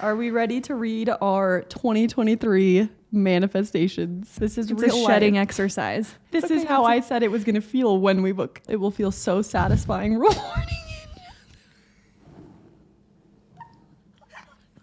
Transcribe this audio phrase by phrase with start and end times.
[0.00, 4.34] Are we ready to read our 2023 manifestations?
[4.36, 5.42] This is It's real shedding life.
[5.42, 6.14] exercise.
[6.30, 8.62] This It's is how I said it was going to feel when we book.
[8.66, 10.38] It will feel so satisfying rewarding.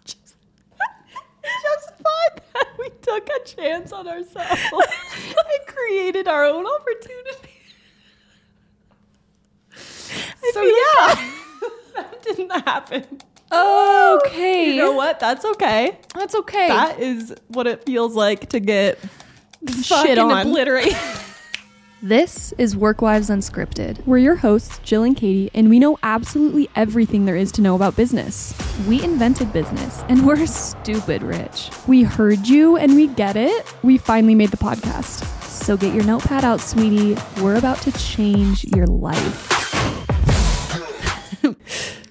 [0.04, 0.36] Just,
[1.42, 7.54] just fun that we took a chance on ourselves and created our own opportunity.
[10.52, 11.30] so yeah,
[11.96, 13.04] that didn't happen.
[13.50, 14.70] Okay.
[14.72, 15.20] You know what?
[15.20, 15.98] That's okay.
[16.14, 16.68] That's okay.
[16.68, 18.98] That is what it feels like to get
[19.82, 20.46] shit on.
[20.46, 20.94] obliterate.
[22.00, 24.06] This is Work Wives Unscripted.
[24.06, 27.74] We're your hosts, Jill and Katie, and we know absolutely everything there is to know
[27.74, 28.54] about business.
[28.86, 31.70] We invented business, and we're stupid rich.
[31.88, 33.66] We heard you, and we get it.
[33.82, 35.24] We finally made the podcast.
[35.42, 37.16] So get your notepad out, sweetie.
[37.42, 39.67] We're about to change your life.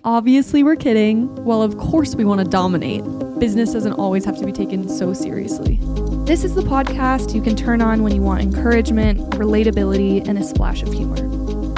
[0.08, 1.36] Obviously, we're kidding.
[1.44, 3.04] Well, of course, we want to dominate.
[3.40, 5.80] Business doesn't always have to be taken so seriously.
[6.24, 10.44] This is the podcast you can turn on when you want encouragement, relatability, and a
[10.44, 11.28] splash of humor.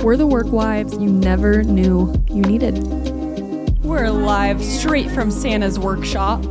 [0.03, 2.83] We're the work wives you never knew you needed.
[3.83, 6.43] We're live straight from Santa's workshop.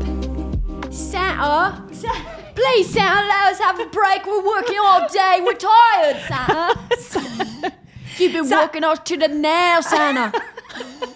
[0.90, 1.80] Santa,
[2.56, 4.26] please, Santa, let us have a break.
[4.26, 5.38] We're working all day.
[5.44, 6.16] We're tired,
[6.98, 7.72] Santa.
[8.18, 10.32] You've been walking us to the nail, Santa.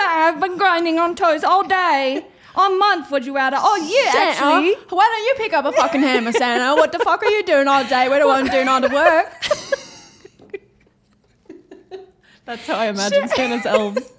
[0.00, 2.24] So I've been grinding on toes all day.
[2.56, 3.58] A month would you rather?
[3.60, 4.74] Oh yeah, Santa, actually.
[4.96, 6.74] why don't you pick up a fucking hammer, Santa?
[6.74, 8.08] What the fuck are you doing all day?
[8.08, 9.30] We're the ones doing all the work.
[12.46, 14.10] That's how I imagine Santa's elves.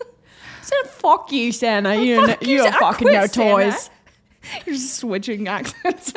[0.61, 1.95] Santa, fuck you, Santa.
[1.95, 2.79] You, Fuck you you, don't Santa.
[2.79, 3.51] fucking Quit, Santa.
[3.51, 3.89] toys.
[4.65, 6.13] You're just switching accents.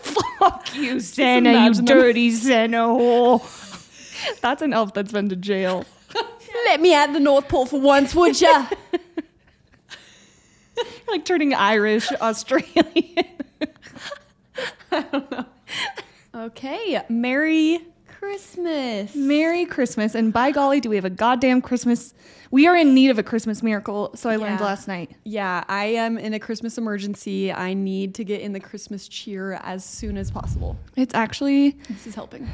[0.00, 2.78] Fuck you, Santa, you dirty Santa.
[2.78, 4.40] whore.
[4.40, 5.84] That's an elf that's been to jail.
[6.68, 8.66] Let me at the North Pole for once, would ya?
[11.08, 12.84] like turning Irish, Australian.
[14.92, 15.46] I don't know.
[16.34, 19.14] Okay, Merry Christmas.
[19.14, 20.14] Merry Christmas.
[20.14, 22.12] And by golly, do we have a goddamn Christmas?
[22.50, 24.10] We are in need of a Christmas miracle.
[24.14, 25.12] So I learned last night.
[25.24, 27.50] Yeah, I am in a Christmas emergency.
[27.50, 30.76] I need to get in the Christmas cheer as soon as possible.
[30.96, 32.46] It's actually, This is helping.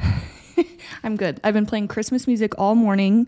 [1.03, 1.41] I'm good.
[1.42, 3.26] I've been playing Christmas music all morning.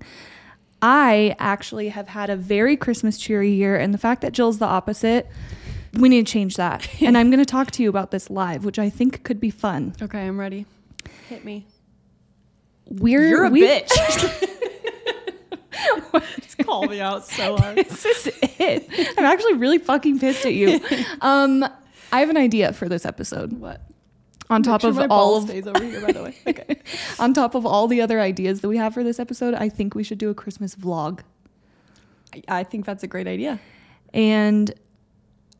[0.88, 3.76] I actually have had a very Christmas cheery year.
[3.76, 5.26] And the fact that Jill's the opposite,
[5.94, 6.88] we need to change that.
[7.02, 9.50] and I'm going to talk to you about this live, which I think could be
[9.50, 9.94] fun.
[10.00, 10.64] Okay, I'm ready.
[11.28, 11.66] Hit me.
[12.88, 13.88] We're, You're a we- bitch.
[16.41, 17.78] Just call me out so hard.
[17.78, 19.14] this is it.
[19.19, 20.80] I'm actually really fucking pissed at you.
[21.20, 21.64] Um,
[22.12, 23.54] I have an idea for this episode.
[23.54, 23.80] What?
[24.48, 26.34] On top of all of stays over here, by the way.
[26.46, 26.76] Okay.
[27.18, 29.94] on top of all the other ideas that we have for this episode, I think
[29.94, 31.20] we should do a Christmas vlog.
[32.34, 33.58] I- I think that's a great idea.
[34.14, 34.72] And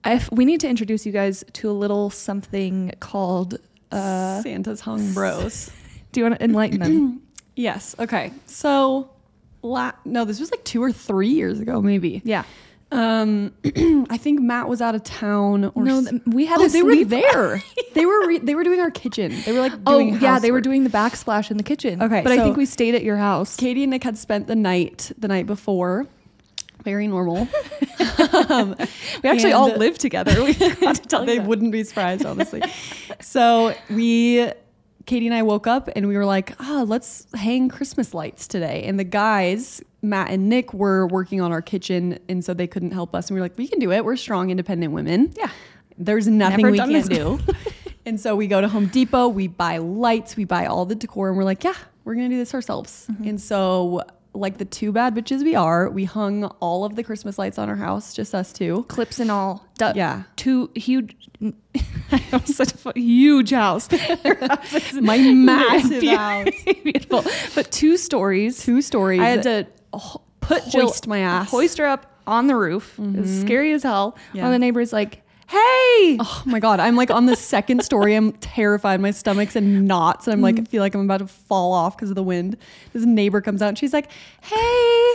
[0.05, 3.59] if we need to introduce you guys to a little something called
[3.93, 5.71] uh Santa's hung bros.
[6.13, 7.23] do you want to enlighten them?
[7.57, 7.95] yes.
[7.99, 8.33] Okay.
[8.47, 9.11] So,
[9.63, 12.23] la- no, this was like two or three years ago, maybe.
[12.25, 12.45] yeah.
[12.93, 13.53] Um,
[14.11, 15.73] I think Matt was out of town.
[15.75, 17.63] Or No, th- we had oh, a they were there.
[17.95, 19.35] they were re- they were doing our kitchen.
[19.45, 22.01] They were like Oh doing yeah, they were doing the backsplash in the kitchen.
[22.03, 23.57] Okay, But I think we stayed at your house.
[23.57, 26.07] Katie and Nick had spent the night the night before.
[26.85, 27.49] Very normal.
[28.49, 28.77] um,
[29.25, 30.41] We actually all lived together.
[30.45, 31.47] We to tell they that.
[31.47, 32.63] wouldn't be surprised, honestly.
[33.21, 34.49] so we,
[35.07, 38.83] Katie and I woke up and we were like, ah, let's hang Christmas lights today.
[38.85, 42.91] And the guys, Matt and Nick, were working on our kitchen, and so they couldn't
[42.91, 43.29] help us.
[43.29, 44.05] And we were like, we can do it.
[44.05, 45.33] We're strong, independent women.
[45.37, 45.51] Yeah.
[45.97, 47.39] There's nothing Never we can't do.
[48.07, 51.29] and so we go to Home Depot, we buy lights, we buy all the decor,
[51.29, 53.07] and we're like, yeah, we're gonna do this ourselves.
[53.11, 53.29] Mm-hmm.
[53.29, 54.03] And so,
[54.37, 57.69] like the two bad bitches we are, we hung all of the Christmas lights on
[57.69, 58.85] our house, just us two.
[58.89, 59.67] clips and all.
[59.79, 60.23] Du- Yeah.
[60.37, 61.17] Two huge.
[62.45, 63.87] Said a huge house.
[63.91, 66.49] House My massive house.
[66.83, 67.25] Beautiful.
[67.55, 68.63] But two stories.
[68.63, 69.21] Two stories.
[69.21, 71.51] I had to ho- put Jill, Hoist my ass.
[71.51, 72.99] hoist her up on the roof.
[72.99, 73.41] It was mm-hmm.
[73.43, 74.17] scary as hell.
[74.33, 74.43] Yeah.
[74.43, 78.15] One of the neighbors like, "Hey, Oh my god, I'm like on the second story.
[78.15, 79.01] I'm terrified.
[79.01, 81.97] My stomach's in knots, and I'm like, I feel like I'm about to fall off
[81.97, 82.57] because of the wind.
[82.93, 84.11] This neighbor comes out, and she's like,
[84.43, 85.13] "Hey,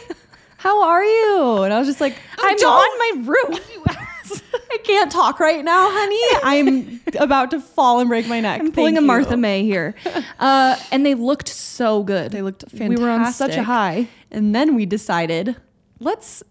[0.57, 3.67] how are you?" And I was just like, I'm "Don't- on my roof."
[4.73, 6.39] I can't talk right now, honey.
[6.43, 8.61] I'm about to fall and break my neck.
[8.61, 9.93] I'm pulling Thank a Martha you." May here.
[10.39, 12.31] Uh, and they looked so good.
[12.31, 12.89] They looked fantastic.
[12.97, 14.07] We were on such a high.
[14.31, 15.57] And then we decided,
[15.99, 16.41] let's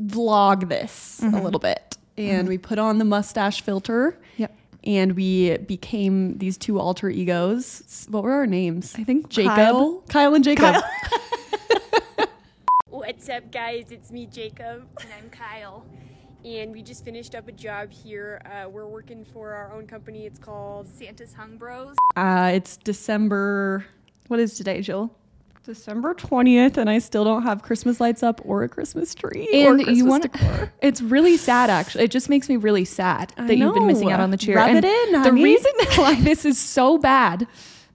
[0.00, 1.34] vlog this Mm-hmm.
[1.36, 1.87] a little bit.
[2.18, 4.18] And we put on the mustache filter.
[4.36, 4.54] Yep.
[4.84, 8.06] And we became these two alter egos.
[8.10, 8.94] What were our names?
[8.98, 9.54] I think Jacob.
[9.54, 10.02] Kyle.
[10.08, 10.74] Kyle and Jacob.
[10.74, 12.26] Well,
[12.88, 13.86] What's up, guys?
[13.90, 15.84] It's me, Jacob, And I'm Kyle.
[16.44, 18.40] and we just finished up a job here.
[18.44, 20.26] Uh, we're working for our own company.
[20.26, 21.96] It's called Santa's Hung Bros.
[22.16, 23.84] Uh, it's December
[24.28, 25.14] What is today, Jill?
[25.68, 29.46] December 20th, and I still don't have Christmas lights up or a Christmas tree.
[29.52, 30.26] or And Christmas you want.
[30.80, 32.04] It's really sad, actually.
[32.04, 34.56] It just makes me really sad I that you've been missing out on the cheer.
[34.56, 34.84] Rub And it
[35.14, 37.46] in, The reason why this is so bad,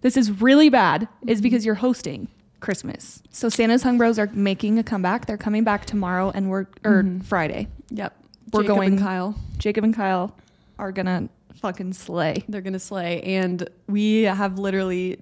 [0.02, 1.44] this is really bad, is Mm-hmm.
[1.44, 2.28] because you're hosting
[2.60, 3.24] Christmas.
[3.31, 5.25] So Santa's Hung Bros are making a comeback.
[5.25, 7.70] They're coming back tomorrow and we're or Friday.
[7.90, 8.16] Yep.
[8.52, 9.36] We're Jacob going- and Kyle.
[9.58, 10.36] Jacob and Kyle
[10.78, 12.44] are gonna fucking slay.
[12.48, 15.18] They're gonna slay, and we have literally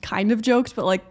[0.00, 1.02] kind of joked, but like.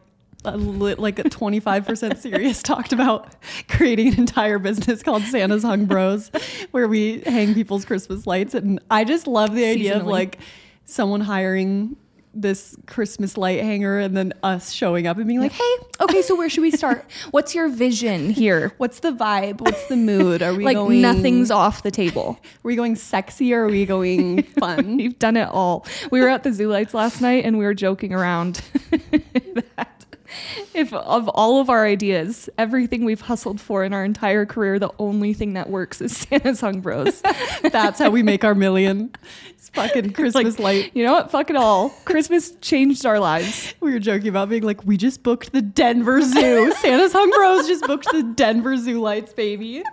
[0.43, 3.35] A li- like a 25% serious talked about
[3.67, 6.31] creating an entire business called Santa's Hung Bros
[6.71, 10.39] where we hang people's Christmas lights and I just love the idea of like
[10.85, 11.95] someone hiring
[12.33, 16.33] this Christmas light hanger and then us showing up and being like, "Hey, Okay, so
[16.35, 17.05] where should we start?
[17.31, 18.71] What's your vision here?
[18.77, 19.59] what's the vibe?
[19.59, 20.41] What's the mood?
[20.41, 22.39] Are we like going nothing's off the table.
[22.41, 25.85] Are we going sexy or are we going fun?" We've done it all.
[26.09, 28.61] We were at the Zoo Lights last night and we were joking around
[29.11, 29.90] that
[30.73, 34.91] if of all of our ideas, everything we've hustled for in our entire career, the
[34.99, 37.21] only thing that works is Santa's Hung Bros.
[37.71, 39.11] That's how we make our million.
[39.49, 40.91] It's fucking Christmas light.
[40.93, 41.31] You know what?
[41.31, 41.89] Fuck it all.
[42.05, 43.73] Christmas changed our lives.
[43.79, 46.71] We were joking about being like, we just booked the Denver Zoo.
[46.73, 49.83] Santa's Hung Bros just booked the Denver Zoo lights, baby.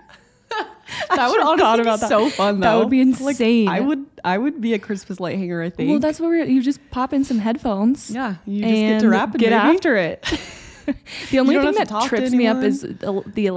[0.51, 2.09] That would honestly about be that.
[2.09, 2.61] so fun.
[2.61, 2.65] Though.
[2.67, 3.69] That would be Like, insane.
[3.69, 5.63] I would, I would be a Christmas light hanger.
[5.63, 5.91] I think.
[5.91, 6.45] Well, that's what we're.
[6.45, 8.11] You just pop in some headphones.
[8.11, 8.37] yeah.
[8.47, 9.55] You just get to rap and get baby.
[9.77, 10.23] after it.
[11.31, 13.49] the only thing that to talk to trips me up is the, the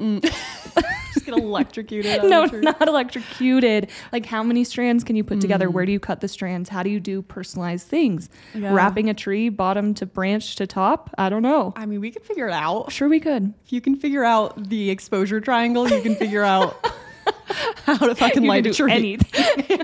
[0.00, 0.32] electric.
[1.14, 2.22] Just get electrocuted.
[2.24, 3.90] no, not electrocuted.
[4.12, 5.68] Like, how many strands can you put together?
[5.68, 5.72] Mm.
[5.72, 6.68] Where do you cut the strands?
[6.68, 8.28] How do you do personalized things?
[8.54, 8.72] Yeah.
[8.72, 11.10] Wrapping a tree, bottom to branch to top?
[11.18, 11.72] I don't know.
[11.76, 12.92] I mean, we could figure it out.
[12.92, 13.52] Sure, we could.
[13.64, 16.84] If you can figure out the exposure triangle, you can figure out
[17.84, 18.92] how to fucking You light a tree.
[18.92, 19.80] anything.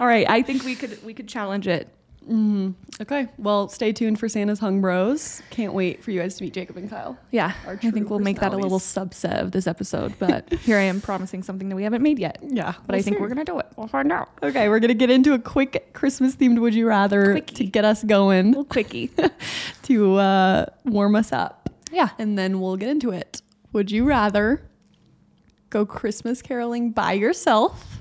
[0.00, 1.88] All right, I think we could we could challenge it.
[3.00, 3.28] Okay.
[3.36, 5.42] Well, stay tuned for Santa's Hung Bros.
[5.50, 7.18] Can't wait for you guys to meet Jacob and Kyle.
[7.30, 10.14] Yeah, I think we'll make that a little subset of this episode.
[10.18, 12.38] But here I am promising something that we haven't made yet.
[12.42, 12.74] Yeah.
[12.86, 13.66] But I think we're gonna do it.
[13.76, 14.30] We'll find out.
[14.42, 17.54] Okay, we're gonna get into a quick Christmas themed Would You Rather Quickie.
[17.56, 19.10] to get us going little quickie.
[19.82, 22.10] to uh, warm us up, yeah.
[22.18, 23.42] and then we'll get into it.
[23.72, 24.62] Would you rather
[25.70, 28.00] go Christmas caroling by yourself,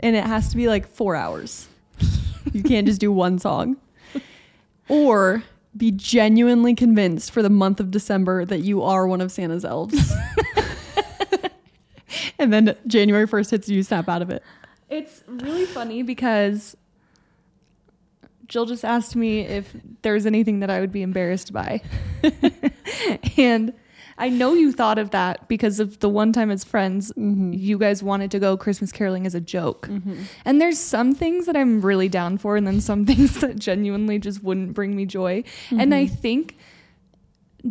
[0.00, 1.68] and it has to be like four hours?
[2.52, 3.76] You can't just do one song,
[4.88, 5.42] or
[5.76, 10.12] be genuinely convinced for the month of December that you are one of Santa's elves.
[12.38, 14.42] and then January 1st hits you snap out of it.
[14.88, 16.76] It's really funny because
[18.46, 21.82] Jill just asked me if there's anything that I would be embarrassed by.
[23.36, 23.72] and
[24.18, 27.52] I know you thought of that because of the one time as friends, mm-hmm.
[27.52, 29.88] you guys wanted to go Christmas caroling as a joke.
[29.88, 30.22] Mm-hmm.
[30.44, 34.18] And there's some things that I'm really down for, and then some things that genuinely
[34.18, 35.44] just wouldn't bring me joy.
[35.70, 36.14] And I mm-hmm.
[36.16, 36.56] think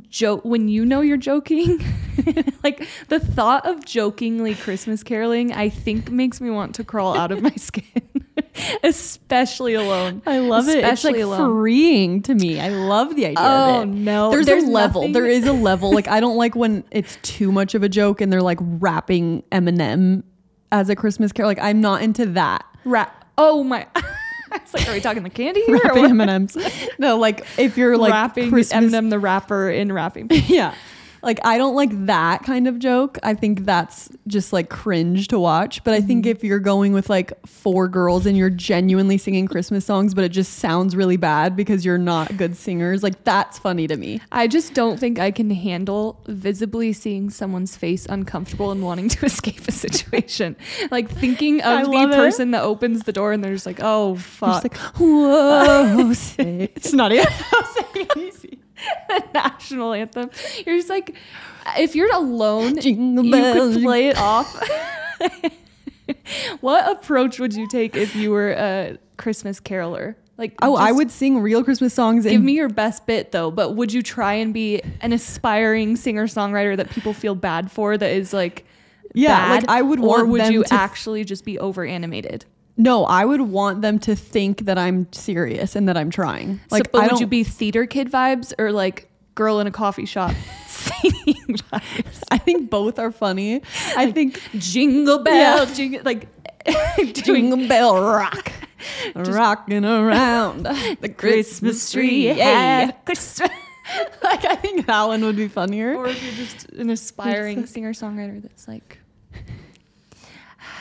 [0.10, 1.82] joke when you know you're joking
[2.64, 7.32] like the thought of jokingly christmas caroling i think makes me want to crawl out
[7.32, 8.02] of my skin
[8.84, 10.78] especially alone I love it.
[10.78, 11.62] It's Especially like alone.
[11.62, 12.60] freeing to me.
[12.60, 13.86] I love the idea Oh, of it.
[13.92, 14.32] no.
[14.32, 15.02] There's, There's a level.
[15.02, 15.94] nothing- There is a level.
[15.94, 19.44] Like I don't like when it's too much of a joke and they're like rapping
[19.52, 20.24] Eminem
[20.72, 21.50] as a Christmas carol.
[21.50, 22.66] Like I'm not into that.
[22.86, 23.26] Rap.
[23.38, 26.22] oh my I was like are we talking the candy here or Rapping?
[26.22, 26.58] M&Ms.
[27.00, 30.74] No, like if you're like rapping Christmas, Eminem the rapper in rapping yeah.
[31.28, 33.20] Like I don't like that kind of joke.
[33.22, 35.84] I think that's just like cringe to watch.
[35.84, 36.32] But I think Mm-hmm.
[36.38, 40.30] if you're going with like four girls and you're genuinely singing Christmas songs, but it
[40.30, 44.22] just sounds really bad because you're not good singers, like that's funny to me.
[44.32, 49.26] I just don't think I can handle visibly seeing someone's face uncomfortable and wanting to
[49.32, 50.56] escape a situation.
[50.92, 52.12] Like thinking I of the it.
[52.16, 54.64] person that opens the door and they're just like, oh fuck.
[54.64, 57.20] like, whoa, it's not the
[59.34, 60.30] national anthem.
[60.66, 61.16] You're just like,
[61.78, 63.74] if you're alone, Jingle you bells.
[63.76, 64.62] could play it off.
[66.62, 70.18] what approach would you take if you were a Christmas caroler?
[70.38, 72.24] Like, Oh, I would sing real Christmas songs.
[72.24, 73.50] give me your best bit though.
[73.50, 77.98] But would you try and be an aspiring singer songwriter that people feel bad for?
[77.98, 78.64] That is like,
[79.16, 82.46] Yeah, bad, like, I would or would you actually just be over animated?
[82.78, 86.60] No, I would want them to think that I'm serious and that I'm trying.
[86.70, 90.06] Like, Like, but would you be theater kid vibes or like girl in a coffee
[90.06, 90.34] shop?
[92.32, 93.62] I think both are funny.
[93.96, 96.28] I think jingle bell, jingle like
[97.14, 98.52] Jingle Bell Rock,
[99.16, 102.28] rocking around the Christmas tree.
[102.28, 102.92] Yeah, Yeah.
[103.06, 103.50] Christmas.
[104.22, 105.96] like I think that one would be funnier.
[105.96, 109.00] Or if you're just an aspiring singer songwriter that's like,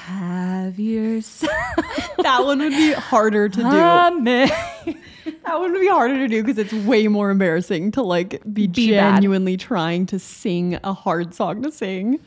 [0.07, 1.51] have yourself
[2.19, 4.95] that one would be harder to do.
[5.45, 8.69] That one would be harder to do because it's way more embarrassing to like be,
[8.69, 9.17] Be bad.
[9.17, 12.21] genuinely trying to sing a hard song to sing.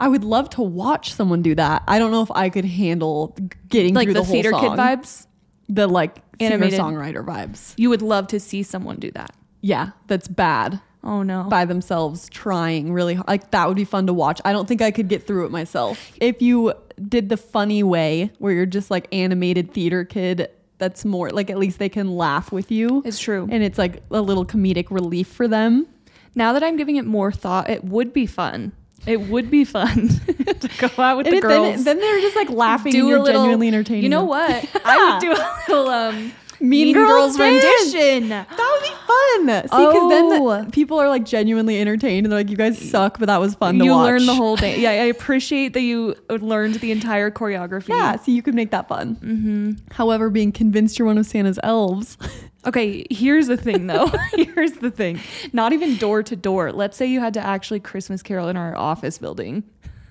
[0.00, 1.84] I would love to watch someone do that.
[1.86, 3.36] I don't know if I could handle
[3.68, 5.28] getting like through the, the, whole theater kid vibes.
[5.68, 6.80] the like singer Animated.
[6.80, 7.74] songwriter vibes.
[7.76, 9.32] You would love to see someone do that.
[9.60, 11.44] Yeah, that's bad Oh no.
[11.44, 13.28] by themselves trying really hard.
[13.28, 14.40] Like that would be fun to watch.
[14.44, 16.12] I don't think I could get through it myself.
[16.20, 16.72] If you
[17.08, 20.48] did the funny way where you're just like animated theater kid,
[20.78, 23.02] that's more like at least they can laugh with you.
[23.04, 23.48] It's true.
[23.50, 25.86] and it's like a little comedic relief for them.
[26.34, 28.72] now that I'm giving it more thought, it would be fun.
[29.06, 31.84] It would be fun to go out with And the girls.
[31.84, 34.02] then, then they're just like laughing do and you're a little, genuinely entertaining.
[34.04, 34.64] You know what?
[34.84, 37.64] I would do a little um Mean Girls dance.
[37.92, 38.28] rendition.
[38.28, 39.62] That would be fun.
[39.62, 40.62] See, because then Oh.
[40.64, 43.54] the, people are like genuinely entertained and they're like, "You guys suck," but that was
[43.54, 44.06] fun to you watch.
[44.06, 44.78] learn the whole day.
[44.80, 47.88] Yeah, I appreciate that you learned the entire choreography.
[47.88, 49.16] Yeah, so you could make that fun.
[49.16, 49.72] Mm-hmm.
[49.94, 52.16] However, being convinced you're one of Santa's elves,
[52.66, 54.10] Okay, here's the thing though.
[54.36, 55.20] here's the thing.
[55.52, 56.72] Not even door to door.
[56.72, 59.64] Let's say you had to actually Christmas carol in our office building.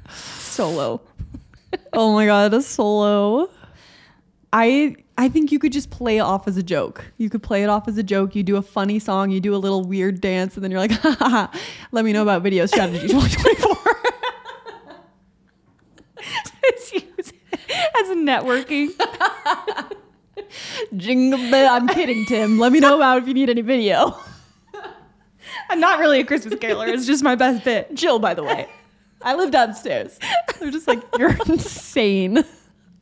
[0.09, 1.01] Solo.
[1.93, 3.49] oh my god, a solo.
[4.53, 7.03] I I think you could just play it off as a joke.
[7.17, 8.35] You could play it off as a joke.
[8.35, 10.91] You do a funny song, you do a little weird dance, and then you're like,
[11.01, 11.59] ha, ha, ha,
[11.91, 13.77] let me know about video strategy 2024.
[16.65, 17.33] It's used
[17.99, 18.89] as networking.
[20.97, 21.73] Jingle bell.
[21.73, 22.59] I'm kidding, Tim.
[22.59, 24.15] Let me know about if you need any video.
[25.69, 26.87] I'm not really a Christmas caroler.
[26.87, 27.93] It's just my best bit.
[27.95, 28.67] Jill, by the way.
[29.21, 30.19] I live downstairs.
[30.59, 32.43] They're just like, you're insane.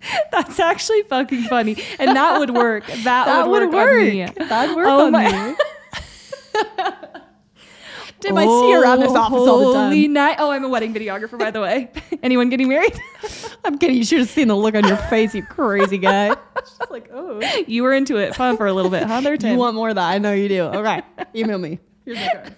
[0.32, 2.86] That's actually fucking funny, and that would work.
[2.88, 4.02] That, That would, would work, on work.
[4.02, 4.26] me.
[4.48, 5.56] That'd work Oh on my- me.
[8.20, 10.14] Tim, I see you around this office all the oh, Holy time.
[10.14, 10.36] night!
[10.38, 11.90] Oh, I'm a wedding videographer, by the way.
[12.24, 12.94] Anyone getting married?
[13.66, 13.98] I'm kidding.
[13.98, 16.36] You should have seen the look on your face, you crazy guy.
[16.60, 17.40] Just like, oh.
[17.66, 19.22] you were into it, fun for a little bit, huh?
[19.22, 20.08] There, You want more of that?
[20.08, 20.66] I know you do.
[20.66, 21.04] All right.
[21.36, 21.80] Email me.
[22.06, 22.56] Here's my card.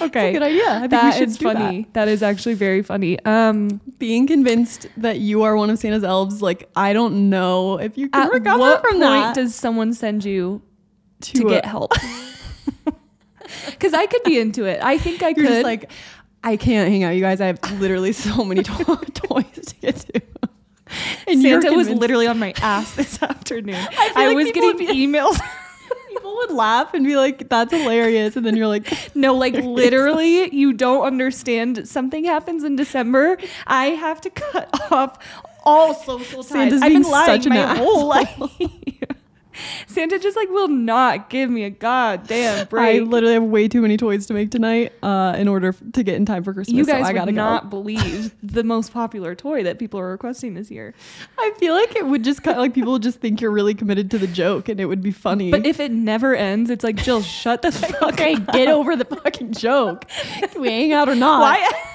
[0.00, 0.68] Okay, Good idea.
[0.68, 1.56] I think That we should is do that.
[1.56, 1.86] funny.
[1.94, 3.18] that is actually very funny.
[3.24, 7.96] Um, Being convinced that you are one of Santa's elves, like I don't know if
[7.98, 9.34] you can at recover what from point that.
[9.34, 10.62] does someone send you
[11.22, 11.92] to, To, uh, get help?
[13.70, 14.80] Because I could be into it.
[14.82, 15.46] I think I You're could.
[15.48, 15.90] just like,
[16.42, 17.40] I can't hang out, you guys.
[17.40, 18.72] I have literally so many to-
[19.14, 20.22] toys to get to.
[21.28, 23.74] And Santa was literally on my ass this afternoon.
[23.76, 25.38] feel I, like was getting would emails.
[26.14, 30.54] People would laugh and be like, "That's hilarious," and then you're like, No, like literally,
[30.54, 31.88] you don't understand.
[31.88, 33.38] Something happens in December.
[33.66, 35.18] I have to cut off
[35.64, 36.52] all social ties.
[36.52, 38.40] Santa's I've been lying my whole life.
[39.86, 43.00] Santa just like will not give me a goddamn break.
[43.00, 46.02] "I literally have way too many toys to make tonight uh, in order f- to
[46.02, 47.68] get in time for Christmas." you so guys I would gotta not go.
[47.74, 50.94] believe the most popular toy that people are requesting this year.
[51.38, 53.74] I feel like it would just kind of like people would just think you're really
[53.74, 55.50] committed to the joke, and it would be funny.
[55.50, 58.52] But if it never ends, it's like Jill, shut the fuck okay, up.
[58.52, 60.06] get over the fucking joke.
[60.08, 61.40] Can we hang out or not?
[61.40, 61.90] Why?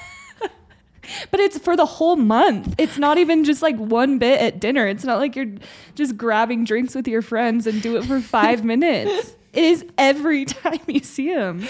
[1.30, 2.74] But it's for the whole month.
[2.78, 4.86] It's not even just like one bit at dinner.
[4.86, 5.52] It's not like you're
[5.94, 9.36] just grabbing drinks with your friends and do it for five minutes.
[9.52, 11.66] It is every time you see them.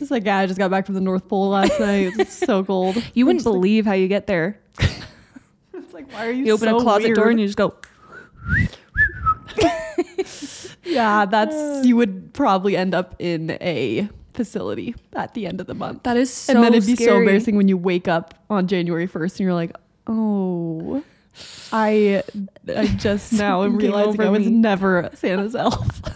[0.00, 2.12] It's like, yeah, I just got back from the North Pole last night.
[2.18, 2.96] It's so cold.
[3.14, 4.60] You wouldn't believe how you get there.
[5.72, 6.46] It's like, why are you?
[6.46, 7.74] You open so a closet door and you just go.
[10.84, 15.74] Yeah, that's you would probably end up in a facility at the end of the
[15.74, 16.02] month.
[16.02, 19.08] That is so and then it'd be so embarrassing when you wake up on January
[19.08, 19.72] 1st and you're like,
[20.06, 21.02] oh,
[21.72, 22.22] I,
[22.68, 24.50] I just now am realizing I was me.
[24.50, 26.02] never Santa's elf.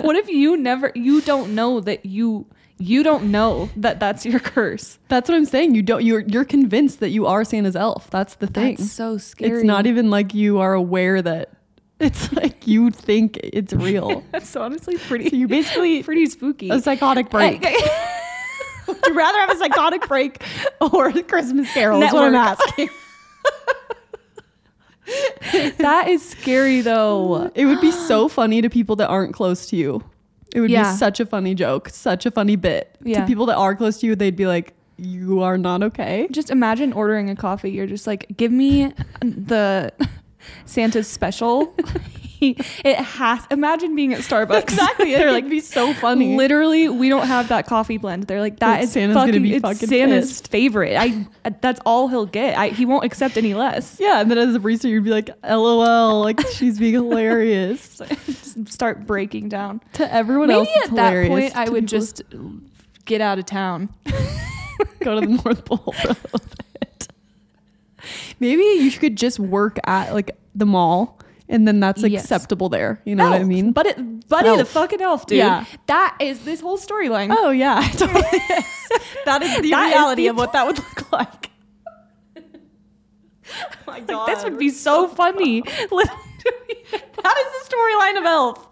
[0.00, 0.92] What if you never?
[0.94, 2.46] You don't know that you.
[2.78, 4.98] You don't know that that's your curse.
[5.08, 5.74] That's what I'm saying.
[5.74, 6.04] You don't.
[6.04, 8.08] You're you're convinced that you are Santa's elf.
[8.10, 8.76] That's the thing.
[8.76, 9.58] That's so scary.
[9.58, 11.50] it's not even like you are aware that.
[12.02, 14.24] It's like you think it's real.
[14.32, 15.30] That's honestly pretty.
[15.30, 16.68] So you basically pretty spooky.
[16.70, 17.62] a psychotic break.
[18.88, 20.42] Would you rather have a psychotic break
[20.80, 22.02] or a Christmas Carol?
[22.02, 22.88] Is what I'm asking.
[25.78, 27.50] that is scary though.
[27.54, 30.02] It would be so funny to people that aren't close to you.
[30.54, 30.92] It would Yeah.
[30.92, 32.96] be such a funny joke, such a funny bit.
[33.02, 33.20] Yeah.
[33.20, 36.50] To people that are close to you, they'd be like, "You are not okay." Just
[36.50, 37.70] imagine ordering a coffee.
[37.70, 38.92] You're just like, give me
[39.22, 39.92] the
[40.64, 41.74] Santa's special.
[42.40, 43.46] it has.
[43.50, 44.62] Imagine being at Starbucks.
[44.62, 45.12] Exactly.
[45.12, 46.36] They're like be so funny.
[46.36, 48.24] Literally, we don't have that coffee blend.
[48.24, 50.48] They're like that is Santa's fucking, gonna be it's fucking Santa's pissed.
[50.48, 50.96] favorite.
[50.96, 51.26] I
[51.60, 52.58] that's all he'll get.
[52.58, 53.98] I, he won't accept any less.
[54.00, 57.98] Yeah, and then as a barista, you'd be like, "LOL!" Like she's being hilarious.
[58.26, 59.80] Just start breaking down.
[59.94, 62.22] to everyone Maybe else, it's at that point, I would people- just
[63.04, 63.88] get out of town.
[65.00, 66.40] go to the North Pole for a little
[66.80, 67.08] bit.
[68.40, 71.18] Maybe you could just work at like the mall,
[71.48, 72.22] and then that's Yes.
[72.24, 73.00] acceptable there.
[73.04, 73.72] You know what I mean?
[73.72, 75.38] But it, Buddy the fucking elf, dude.
[75.38, 75.64] Yeah.
[75.86, 77.28] That is this whole storyline.
[77.36, 78.22] oh yeah, totally
[79.24, 81.50] that is the That is reality the of what that would look like.
[82.36, 82.40] oh
[83.86, 85.62] my god, this would be so funny.
[87.22, 88.68] That is the storyline of Elf.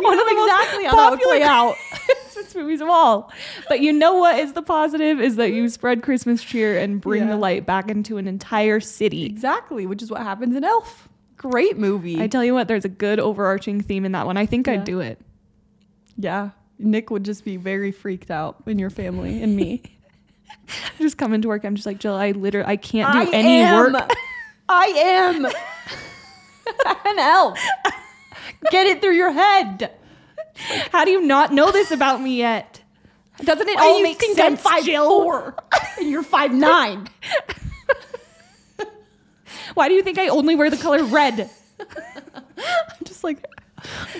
[0.00, 1.74] One of the most exactly how that would popular play out.
[1.90, 3.32] Christmas movies of all.
[3.68, 7.22] But you know what is the positive is that you spread Christmas cheer and bring
[7.24, 7.28] Yeah.
[7.30, 9.24] the light back into an entire city.
[9.24, 11.08] Exactly, which is what happens in Elf.
[11.36, 12.20] Great movie.
[12.22, 14.36] I tell you what, there's a good overarching theme in that one.
[14.36, 14.74] I think Yeah.
[14.74, 15.20] I'd do it.
[16.16, 19.82] yeah, Nick would just be very freaked out in your family and me.
[20.98, 21.64] Just come into work.
[21.64, 22.14] I'm just like Jill.
[22.14, 23.92] I literally I can't do I any am.
[23.92, 24.10] work.
[24.68, 25.44] I am
[27.06, 27.58] an elf.
[28.70, 29.92] Get it through your head.
[30.92, 32.82] How do you not know this about me yet?
[33.42, 35.06] Doesn't it all do you make think sense, I'm five Jill?
[35.08, 35.54] four
[35.98, 37.06] and you're five nine?
[39.74, 41.50] Why do you think I only wear the color red?
[41.78, 43.44] I'm just like,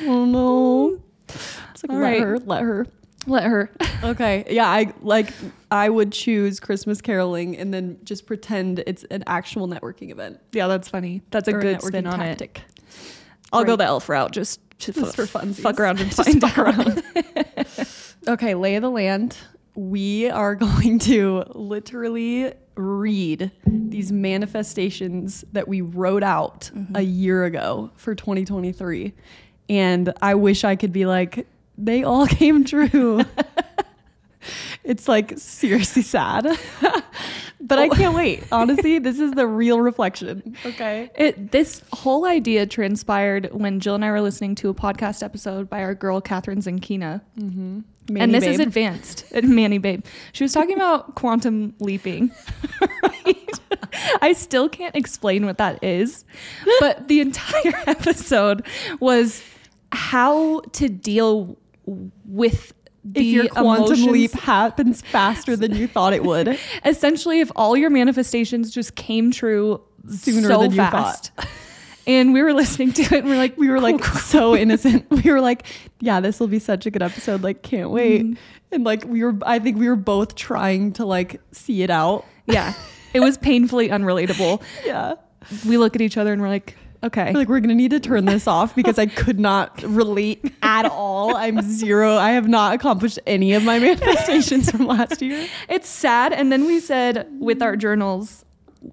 [0.05, 1.01] oh no.
[1.29, 2.21] It's like All let right.
[2.21, 2.87] her, let her.
[3.27, 3.71] Let her.
[4.05, 5.33] Okay, yeah, I like.
[5.71, 10.39] I would choose Christmas caroling and then just pretend it's an actual networking event.
[10.53, 11.23] Yeah, that's funny.
[11.31, 12.61] That's a or good spin on it.
[13.53, 15.61] I'll go the elf route just Just fu- for funsies.
[15.61, 17.03] fuck around and Just find fuck around.
[18.29, 19.37] Okay, lay of the land.
[19.77, 26.97] We are going to literally read these manifestations that we wrote out mm-hmm.
[26.97, 29.15] a year ago for 2023.
[29.69, 31.47] And I wish I could be like,
[31.79, 33.23] they all came true.
[34.83, 36.47] it's like seriously sad.
[37.61, 38.45] But I can't wait.
[38.53, 40.57] Honestly, this is the real reflection.
[40.65, 41.11] Okay.
[41.15, 45.71] It this whole idea transpired when Jill and I were listening to a podcast episode
[45.71, 47.23] by our girl Kathrin Zenkina.
[47.39, 48.17] Mm-hmm.
[48.17, 49.25] and this is advanced.
[49.43, 50.05] Manny Babe.
[50.33, 52.31] She was talking about quantum leaping.
[53.03, 53.51] right?
[54.23, 56.25] I still can't explain what that is,
[56.81, 58.67] but the entire episode
[59.01, 59.43] was
[59.93, 61.57] how to deal
[62.25, 62.73] with
[63.13, 66.59] the if your quantum emotions- leap happens faster than you thought it would.
[66.85, 71.31] essentially if all your manifestations just came true Sooner so than you fast.
[72.07, 75.07] And we were listening to it and we're like, We were like so innocent.
[75.11, 75.67] We were like,
[76.01, 77.43] yeah, this will be such a good episode.
[77.43, 78.23] Like, can't wait.
[78.23, 78.35] Mm-hmm.
[78.73, 82.25] And like, we were, I think we were both trying to like see it out.
[82.47, 82.75] yeah,
[83.13, 84.63] it was painfully unrelatable.
[84.85, 85.15] Yeah.
[85.65, 87.33] We look at each other and we're like, okay.
[87.33, 90.53] We're like, we're going to need to turn this off because I could not relate
[90.63, 91.37] at all.
[91.37, 92.17] I'm zero.
[92.17, 95.47] I have not accomplished any of my manifestations from last year.
[95.69, 96.33] It's sad.
[96.33, 98.45] And then we said with our journals,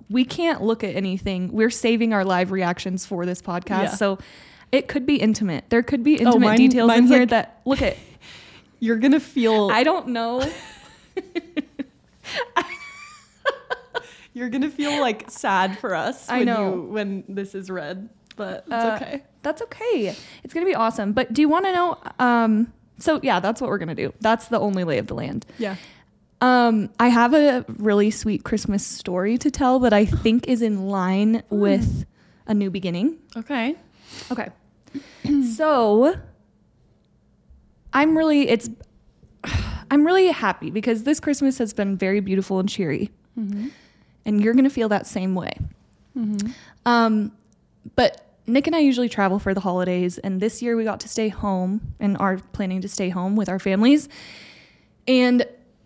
[0.10, 1.52] we can't look at anything.
[1.52, 3.84] We're saving our live reactions for this podcast.
[3.84, 3.96] Yeah.
[3.96, 4.20] So
[4.72, 5.66] it could be intimate.
[5.70, 7.98] There could be oh, intimate mine- details in here like- that look at.
[8.80, 10.46] You're going to feel, I don't know.
[14.34, 16.74] you're going to feel like sad for us I when, know.
[16.74, 19.24] You, when this is read, but it's Uh, okay.
[19.44, 20.16] That's okay.
[20.44, 21.12] It's gonna be awesome.
[21.12, 21.98] But do you want to know?
[22.18, 24.14] Um, so yeah, that's what we're gonna do.
[24.22, 25.46] That's the only lay of the land.
[25.58, 25.76] Yeah.
[26.40, 30.88] Um, I have a really sweet Christmas story to tell that I think is in
[30.88, 32.06] line with
[32.48, 33.18] a new beginning.
[33.36, 33.76] Okay.
[34.32, 34.48] Okay.
[35.56, 36.16] so
[37.92, 38.70] I'm really it's
[39.92, 43.12] I'm really happy because this Christmas has been very beautiful and cheery.
[44.26, 45.54] And you're going to feel that same way.
[46.18, 46.52] Mm-hmm.
[46.86, 47.32] Um
[47.96, 51.10] but Nick and I usually travel for the holidays and this year we got to
[51.10, 54.10] stay home and are planning to stay home with our families.
[55.08, 55.46] And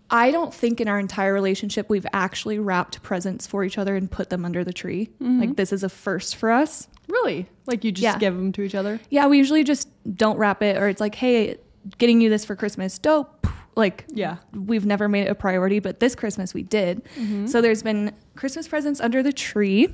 [0.09, 4.09] I don't think in our entire relationship we've actually wrapped presents for each other and
[4.09, 5.09] put them under the tree.
[5.21, 5.39] Mm-hmm.
[5.39, 6.87] Like this is a first for us.
[7.07, 7.47] Really?
[7.65, 8.17] Like you just Yeah.
[8.17, 8.99] give them to each other?
[9.09, 11.57] Yeah, we usually just don't wrap it, or it's like, hey,
[11.97, 13.47] getting you this for Christmas, dope.
[13.75, 14.37] Like, Yeah.
[14.53, 17.03] we've never made it a priority, but this Christmas we did.
[17.17, 17.45] Mm-hmm.
[17.47, 19.93] So there's been Christmas presents under the tree,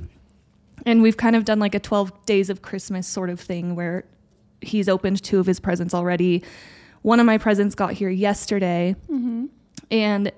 [0.85, 4.03] and we've kind of done like a 12 days of Christmas sort of thing where
[4.61, 6.43] he's opened two of his presents already.
[7.01, 8.95] One of my presents got here yesterday.
[9.09, 9.45] Mm-hmm.
[9.91, 10.31] And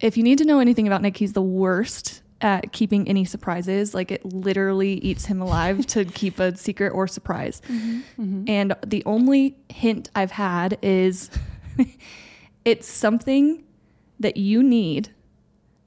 [0.00, 3.94] if you need to know anything about Nick, he's the worst at keeping any surprises.
[3.94, 7.62] Like it literally eats him alive to keep a secret or surprise.
[7.68, 8.22] Mm-hmm.
[8.22, 8.44] Mm-hmm.
[8.48, 11.30] And the only hint I've had is
[12.64, 13.64] it's something
[14.20, 15.10] that you need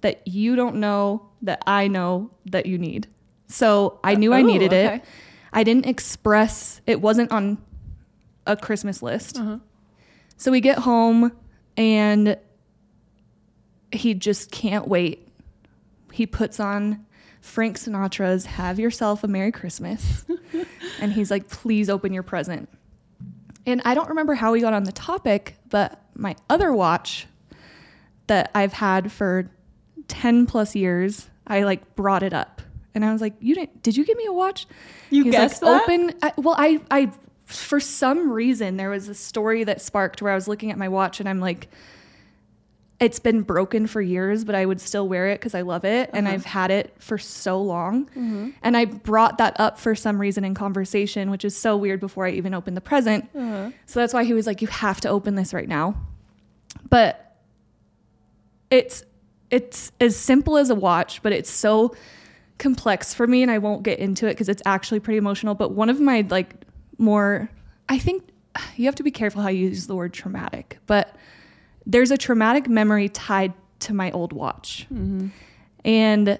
[0.01, 3.07] that you don't know that I know that you need.
[3.47, 4.95] So I knew I Oh, needed okay.
[4.95, 5.03] it.
[5.51, 7.57] I didn't express, it wasn't on
[8.45, 9.37] a Christmas list.
[9.39, 9.57] Uh-huh.
[10.37, 11.31] So we get home
[11.75, 12.37] and
[13.91, 15.27] he just can't wait.
[16.11, 17.05] He puts on
[17.41, 20.25] Frank Sinatra's Have Yourself a Merry Christmas.
[21.01, 22.69] and he's like, please open your present.
[23.65, 27.27] And I don't remember how we got on the topic, but my other watch
[28.27, 29.49] that I've had for
[30.09, 32.61] 10 plus years, I like brought it up.
[32.93, 34.67] And I was like, "You didn't did you give me a watch?"
[35.09, 35.91] You He's guessed like, that?
[35.91, 37.11] "Open I, well, I I
[37.45, 40.87] for some reason there was a story that sparked where I was looking at my
[40.87, 41.69] watch and I'm like
[42.99, 46.09] it's been broken for years, but I would still wear it because I love it
[46.11, 46.33] and uh-huh.
[46.33, 48.07] I've had it for so long.
[48.07, 48.49] Mm-hmm.
[48.61, 52.25] And I brought that up for some reason in conversation, which is so weird before
[52.25, 53.29] I even opened the present.
[53.33, 53.71] Uh-huh.
[53.85, 55.95] So that's why he was like, You have to open this right now.
[56.89, 57.37] But
[58.69, 59.05] it's
[59.51, 61.95] it's as simple as a watch, but it's so
[62.57, 65.55] complex for me and I won't get into it because it's actually pretty emotional.
[65.55, 66.53] But one of my like
[66.97, 67.49] more
[67.87, 68.23] I think
[68.75, 71.15] you have to be careful how you use the word traumatic, but
[71.85, 74.85] there's a traumatic memory tied to my old watch.
[74.93, 75.27] Mm-hmm.
[75.85, 76.37] And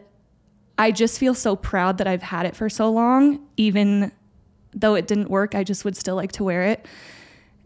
[0.78, 4.12] I just feel so proud that I've had it for so long, even
[4.74, 6.86] though it didn't work, I just would still like to wear it.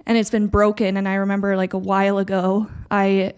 [0.06, 0.98] And it's been broken.
[0.98, 3.34] And I remember like a while ago, I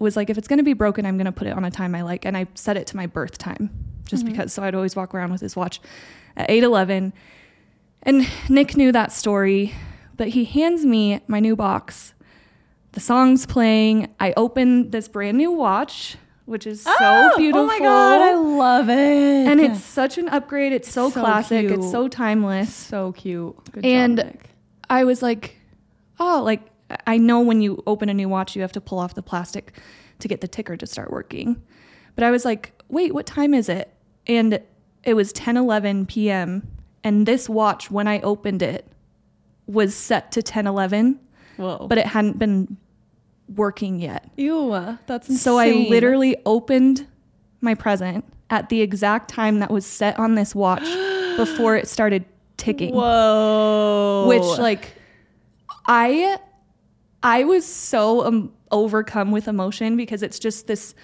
[0.00, 1.70] was like, if it's going to be broken, I'm going to put it on a
[1.70, 2.24] time I like.
[2.24, 3.70] And I set it to my birth time
[4.06, 4.32] just mm-hmm.
[4.32, 4.52] because.
[4.52, 5.80] So I'd always walk around with his watch
[6.36, 7.12] at 8 11.
[8.02, 9.74] And Nick knew that story,
[10.16, 12.14] but he hands me my new box.
[12.92, 14.08] The song's playing.
[14.18, 17.60] I open this brand new watch, which is so beautiful.
[17.60, 18.96] Oh my god, I love it.
[19.48, 20.72] and it's such an upgrade.
[20.72, 21.68] It's so, So classic.
[21.68, 21.78] cute.
[21.78, 22.74] It's so timeless.
[22.74, 23.54] so cute.
[23.70, 24.36] Good And job.
[24.88, 25.56] I was like,
[26.18, 26.62] oh, like
[27.06, 29.78] I know when you open a new watch, you have to pull off the plastic
[30.18, 31.62] to get the ticker to start working.
[32.14, 33.94] But I was like, wait, what time is it?
[34.26, 34.60] And
[35.04, 36.66] it was 10 11 p.m.
[37.02, 38.86] And this watch, when I opened it,
[39.66, 41.18] was set to 10 11,
[41.56, 41.86] Whoa.
[41.88, 42.76] but it hadn't been
[43.54, 44.30] working yet.
[44.36, 45.38] Ew, that's insane.
[45.38, 47.06] So I literally opened
[47.60, 50.82] my present at the exact time that was set on this watch
[51.36, 52.24] before it started
[52.56, 54.26] ticking Whoa.
[54.28, 54.94] which like
[55.86, 56.38] i
[57.22, 60.94] i was so um, overcome with emotion because it's just this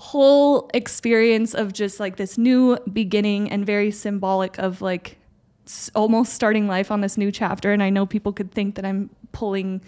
[0.00, 5.18] whole experience of just like this new beginning and very symbolic of like
[5.66, 7.70] s- almost starting life on this new chapter.
[7.70, 9.82] And i know people could think that i'm pulling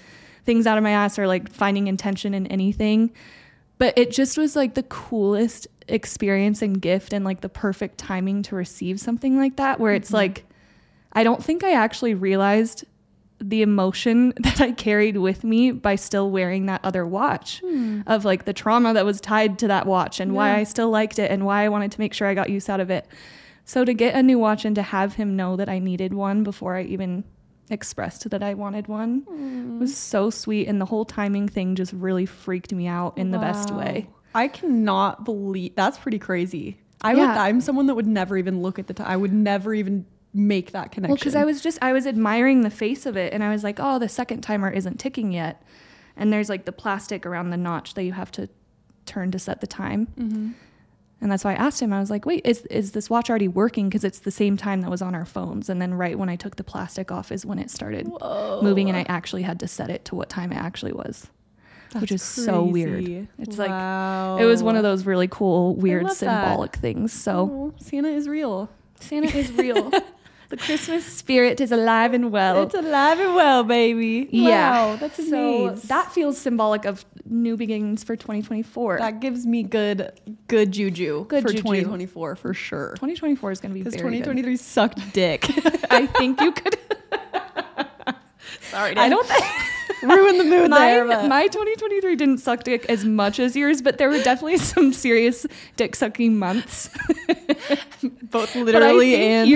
[0.45, 3.11] things out of my ass or like finding intention in anything.
[3.79, 8.43] But it just was like the coolest experience and gift and like the perfect timing
[8.43, 10.45] to receive something like that where it's like
[11.15, 12.85] I don't think I actually realized
[13.43, 18.03] the emotion that I carried with me by still wearing that other watch hmm.
[18.07, 21.19] of like the trauma that was tied to that watch and why I still liked
[21.19, 23.07] it and why I wanted to make sure I got use out of it.
[23.65, 26.43] So to get a new watch and to have him know that I needed one
[26.43, 27.25] before I even
[27.71, 29.79] expressed that I wanted one hmm.
[29.79, 33.39] was so sweet and the whole timing thing just really freaked me out in the
[33.39, 34.09] best way.
[34.35, 36.79] I cannot believe that's pretty crazy.
[37.03, 37.21] I would.
[37.21, 37.43] Yeah.
[37.43, 39.07] I'm someone that would never even look at the time.
[39.09, 41.11] I would never even make that connection.
[41.13, 43.63] Well, because I was just I was admiring the face of it, and I was
[43.65, 45.63] like, oh, the second timer isn't ticking yet,
[46.17, 48.49] and there's like the plastic around the notch that you have to
[49.07, 50.51] turn to set the time, Mm-hmm.
[51.21, 51.93] and that's why I asked him.
[51.93, 53.89] I was like, wait, is is this watch already working?
[53.89, 56.37] Because it's the same time that was on our phones, and then right when I
[56.37, 58.09] took the plastic off is when it started
[58.63, 61.27] moving, and I actually had to set it to what time it actually was,
[62.01, 63.05] which is so weird.
[63.05, 63.29] crazy.
[63.39, 63.71] It's like
[64.41, 66.45] it was one of those really cool, weird, love that.
[66.47, 67.13] symbolic things.
[67.13, 67.73] So.
[67.75, 68.71] Oh, Santa is real.
[69.01, 69.91] Santa is real.
[70.53, 72.63] the Christmas spirit is alive and well.
[72.65, 74.29] It's alive and well, baby.
[74.31, 75.89] yeah, Wow, that's so amazing.
[75.89, 78.99] that feels symbolic of new beginnings for 2024.
[78.99, 80.13] that gives me good
[80.49, 81.63] good juju Good for juju.
[81.63, 82.91] 2024 for sure.
[82.97, 85.47] 2024 is going to be Because very 2023 sucked dick.
[85.91, 86.77] I think you could.
[88.71, 89.45] Sorry, I don't think
[90.03, 91.05] ruin the mood there.
[91.07, 94.59] my, But my 2023 didn't suck dick as much as yours, but there were definitely
[94.59, 96.91] some serious dick sucking months.
[98.25, 99.49] both literally and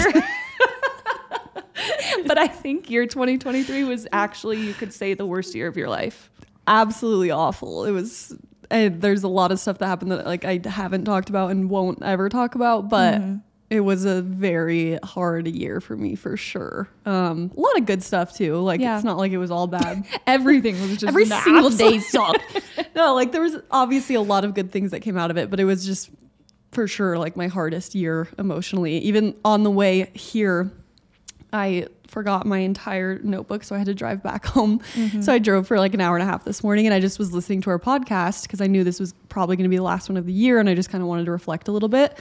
[2.27, 5.89] but I think your 2023 was actually, you could say, the worst year of your
[5.89, 6.31] life.
[6.67, 7.85] absolutely awful.
[7.85, 8.35] It was.
[8.71, 11.71] And there's a lot of stuff that happened that like I haven't talked about and
[11.71, 13.37] won't ever talk about, but Mm-hmm.
[13.71, 16.89] it was a very hard year for me for sure.
[17.05, 18.57] Um, a lot of good stuff too.
[18.57, 18.97] Like Yeah.
[18.97, 20.05] it's not like it was all bad.
[20.27, 22.63] Everything was just Every single absolute- day sucked.
[22.97, 25.49] no, like there was obviously a lot of good things that came out of it,
[25.49, 26.11] but it was just
[26.77, 28.99] for sure like my hardest year emotionally.
[28.99, 30.71] Even on the way here,
[31.51, 34.81] I forgot my entire notebook, so I had to drive back home.
[34.93, 35.23] Mm-hmm.
[35.23, 37.19] So I drove for like an hour and a half this morning, and I just
[37.19, 39.83] was listening to our podcast because I knew this was probably going to be the
[39.83, 41.89] last one of the year, and I just kind of wanted to reflect a little
[41.89, 42.19] bit.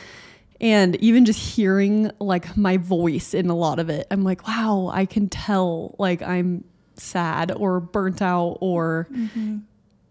[0.62, 4.90] And even just hearing like my voice in a lot of it, I'm like, wow,
[4.90, 6.64] I can tell like I'm
[6.96, 9.58] sad or burnt out or mm-hmm.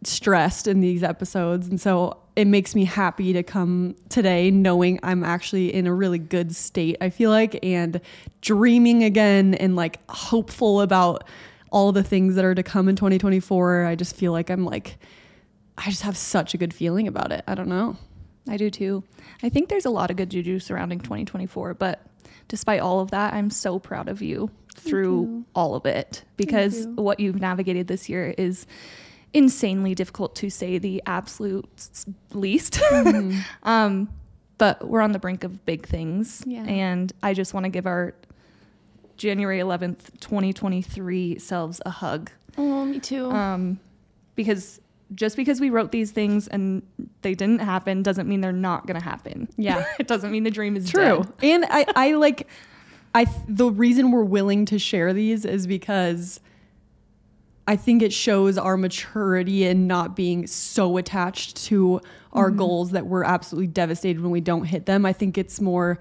[0.02, 1.66] stressed in these episodes.
[1.66, 6.18] And so it makes me happy to come today knowing I'm actually in a really
[6.18, 8.00] good state, I feel like, and
[8.40, 11.24] dreaming again and like hopeful about
[11.70, 13.84] all the things that are to come in 2024.
[13.84, 14.98] I just feel like I'm like,
[15.78, 17.44] I just have such a good feeling about it.
[17.46, 17.96] I don't know.
[18.48, 19.04] I do too.
[19.42, 22.04] I think there's a lot of good juju surrounding 2024, but
[22.48, 27.20] despite all of that, I'm so proud of you through all of it because what
[27.20, 28.66] you've navigated this year is
[29.34, 31.68] insanely difficult to say the absolute
[32.32, 32.80] least.
[33.64, 34.08] um,
[34.56, 36.42] but we're on the brink of big things.
[36.46, 36.62] Yeah.
[36.64, 38.14] And I just want to give our
[39.16, 43.30] January 11th, 2023 selves a hug Oh, me too.
[43.30, 43.78] um,
[44.36, 44.80] because
[45.14, 46.82] just because we wrote these things and
[47.22, 49.48] they didn't happen doesn't mean they're not going to happen.
[49.56, 49.84] Yeah.
[49.98, 51.24] it doesn't mean the dream is True.
[51.24, 51.32] dead.
[51.42, 52.48] And I, I like,
[53.14, 56.40] I, th- the reason we're willing to share these is because
[57.66, 62.00] I think it shows our maturity and not being so attached to
[62.32, 62.58] our mm-hmm.
[62.58, 65.06] goals that we're absolutely devastated when we don't hit them.
[65.06, 65.98] I think it's more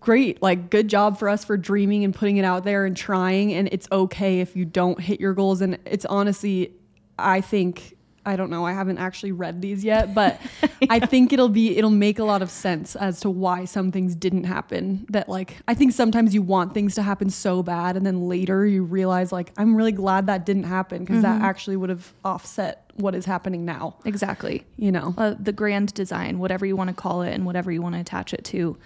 [0.00, 3.52] great, like good job for us for dreaming and putting it out there and trying.
[3.52, 5.60] And it's okay if you don't hit your goals.
[5.60, 6.72] And it's honestly,
[7.18, 7.97] I think,
[8.28, 10.40] I don't know, I haven't actually read these yet, but
[10.88, 14.14] I think it'll be, it'll make a lot of sense as to why some things
[14.14, 15.06] didn't happen.
[15.10, 17.96] That, like, I think sometimes you want things to happen so bad.
[17.96, 21.76] And then later you realize, like, I'm really glad that didn't happen because that actually
[21.76, 24.64] would have offset what is happening now, Exactly.
[24.76, 25.14] you know?
[25.16, 28.00] Uh, the grand design, whatever you want to call it and whatever you want to
[28.00, 28.76] attach it to.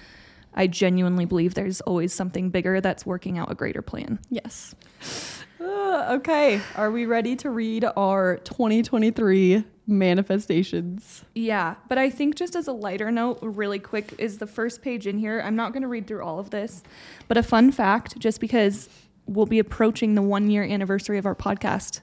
[0.54, 4.18] I genuinely believe there's always something bigger that's working out a greater plan.
[4.28, 4.74] Yes.
[5.62, 6.60] Uh, okay.
[6.76, 11.24] Are we ready to read our 2023 manifestations?
[11.34, 15.06] Yeah, but I think just as a lighter note, really quick, is the first page
[15.06, 15.40] in here.
[15.44, 16.82] I'm not going to read through all of this,
[17.28, 18.88] but a fun fact just because
[19.26, 22.00] we'll be approaching the one year anniversary of our podcast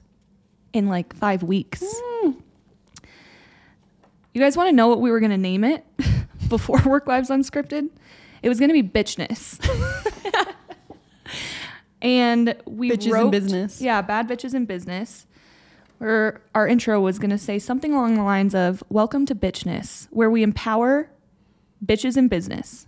[0.72, 1.82] in like five weeks.
[4.32, 5.84] You guys want to know what we were going to name it
[6.48, 7.90] before Work Lives Unscripted?
[8.42, 9.58] It was going to be Bitchness.
[12.02, 13.80] and we Bitches in wrote, business.
[13.80, 15.26] Yeah, bad bitches in business.
[15.98, 20.08] Where our intro was going to say something along the lines of "Welcome to Bitchness,"
[20.10, 21.10] where we empower
[21.84, 22.86] bitches in business.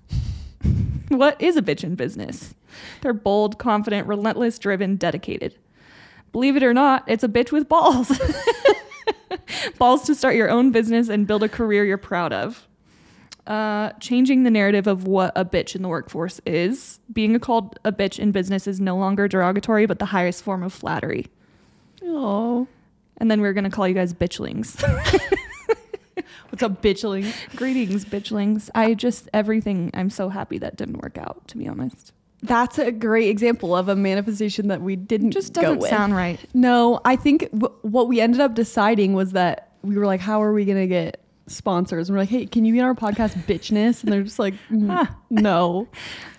[1.08, 2.54] what is a bitch in business?
[3.02, 5.58] They're bold, confident, relentless, driven, dedicated.
[6.32, 8.10] Believe it or not, it's a bitch with balls.
[9.78, 12.66] balls to start your own business and build a career you're proud of.
[13.46, 17.00] Uh, changing the narrative of what a bitch in the workforce is.
[17.12, 20.72] Being called a bitch in business is no longer derogatory, but the highest form of
[20.72, 21.26] flattery.
[22.04, 22.68] Oh.
[23.16, 24.80] And then we're going to call you guys bitchlings.
[26.50, 27.32] What's up, bitchling?
[27.56, 28.68] Greetings, bitchlings.
[28.74, 32.12] I just, everything, I'm so happy that didn't work out, to be honest.
[32.42, 36.38] That's a great example of a manifestation that we didn't Just doesn't sound right.
[36.52, 40.42] No, I think w- what we ended up deciding was that we were like, how
[40.42, 42.08] are we going to get sponsors?
[42.08, 44.02] And we're like, hey, can you be on our podcast, Bitchness?
[44.04, 45.88] And they're just like, "Mm, no.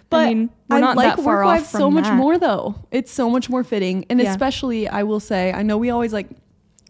[0.10, 2.76] But mean, we're not like that far Work Life so from much more though.
[2.92, 4.30] It's so much more fitting, and Yeah.
[4.30, 6.30] especially I will say, I know we always like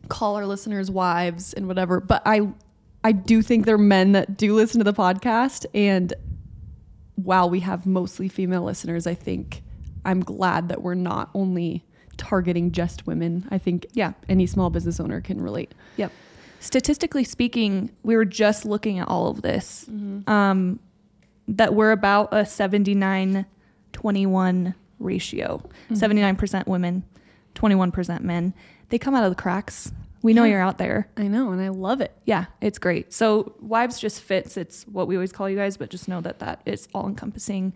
[0.09, 2.49] call our listeners wives and whatever, but I
[3.01, 6.13] I do think they're men that do listen to the podcast, and
[7.15, 9.63] while we have mostly female listeners, I think
[10.03, 11.85] I'm glad that we're not only
[12.17, 13.47] targeting just women.
[13.51, 14.13] I think Yeah.
[14.27, 15.73] any small business owner can relate.
[15.95, 16.11] Yep.
[16.63, 19.85] Statistically speaking, we were just looking at all of this.
[20.27, 20.79] Um,
[21.49, 23.45] that we're about a 79
[23.91, 27.03] 21 ratio 79% women,
[27.55, 28.53] 21% men.
[28.87, 29.91] They come out of the cracks.
[30.21, 30.51] We know Yeah.
[30.51, 31.09] you're out there.
[31.17, 32.13] I know, and I love it.
[32.25, 33.11] Yeah, it's great.
[33.11, 34.55] So, wives just fits.
[34.55, 37.73] It's what we always call you guys, but just know that that is all encompassing.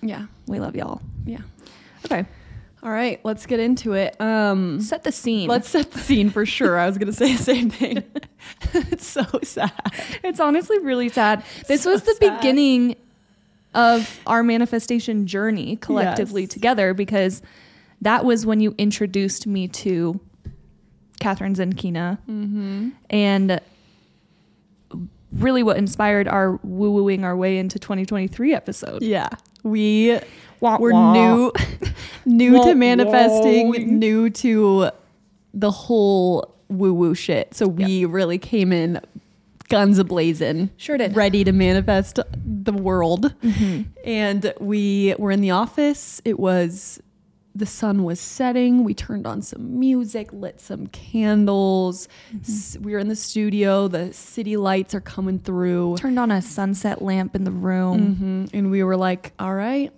[0.00, 1.02] Yeah, We love y'all.
[1.26, 1.42] yeah.
[2.06, 2.24] Okay.
[2.82, 4.20] All right, let's get into it.
[4.20, 5.48] Um, Set the scene.
[5.48, 6.78] let's set the scene for sure.
[6.78, 8.02] I was gonna say the same thing.
[8.74, 9.70] it's so sad.
[10.24, 11.44] It's honestly really sad.
[11.68, 12.38] This So was the sad.
[12.40, 12.96] beginning
[13.74, 16.50] of our manifestation journey collectively Yes.
[16.50, 17.40] together because
[18.00, 20.18] that was when you introduced me to
[21.20, 22.88] Kathrin Zenkina Mm-hmm.
[23.10, 23.60] and
[25.32, 29.02] really what inspired our woo wooing our way into 2023 episode.
[29.02, 29.28] Yeah,
[29.62, 30.18] we
[30.62, 31.12] Wah, were wah.
[31.12, 31.52] new,
[32.24, 34.90] new Wah, to manifesting, new to
[35.52, 37.52] the whole woo woo shit.
[37.54, 39.00] So we really came in
[39.68, 40.70] guns a blazing.
[40.76, 41.16] Sure did.
[41.16, 43.34] ready to manifest the world.
[43.42, 43.82] Mm-hmm.
[44.04, 46.20] And we were in the office.
[46.24, 47.00] It was
[47.54, 48.84] the sun was setting.
[48.84, 52.08] We turned on some music, lit some candles.
[52.40, 53.88] S- we were in the studio.
[53.88, 55.96] The city lights are coming through.
[55.96, 58.16] Turned on a sunset lamp in the room.
[58.50, 58.54] Mhm.
[58.54, 59.92] And we were like, all right,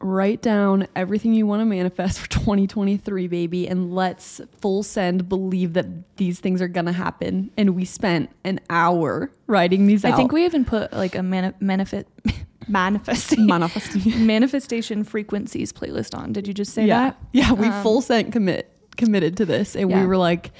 [0.00, 5.72] write down everything you want to manifest for 2023, baby, and let's full send believe
[5.74, 7.50] that these things are going to happen.
[7.56, 10.16] And we spent an hour writing these I out.
[10.16, 12.06] think we even put like a mani- manifest
[12.68, 14.26] manifesting manifesting.
[14.26, 16.32] manifestation frequencies playlist on.
[16.32, 17.00] Did you just say yeah.
[17.10, 17.18] that?
[17.32, 19.74] Yeah, we Um, full sent commit committed to this.
[19.76, 20.00] And Yeah.
[20.02, 20.50] we were like,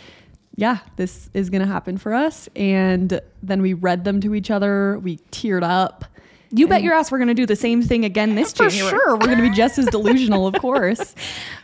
[0.57, 2.48] yeah, this is going to happen for us.
[2.57, 4.98] And then we read them to each other.
[5.01, 6.05] We teared up.
[6.50, 8.90] You bet your ass we're gonna do the same thing again this For January.
[8.90, 9.12] sure.
[9.16, 11.14] We're going to be just as delusional, of course.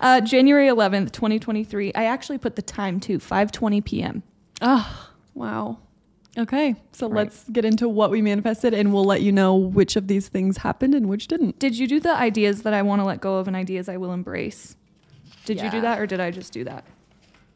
[0.00, 1.92] Uh, January 11th, 2023.
[1.94, 4.22] I actually put the time too, 5:20 p.m.
[4.60, 5.78] Oh, wow.
[6.36, 7.18] Okay, so Right.
[7.26, 10.56] let's get into what we manifested and we'll let you know which of these things
[10.58, 11.58] happened and which didn't.
[11.60, 13.96] Did you do the ideas that I want to let go of and ideas I
[13.98, 14.74] will embrace?
[15.44, 16.84] Did you do that or did I just do that?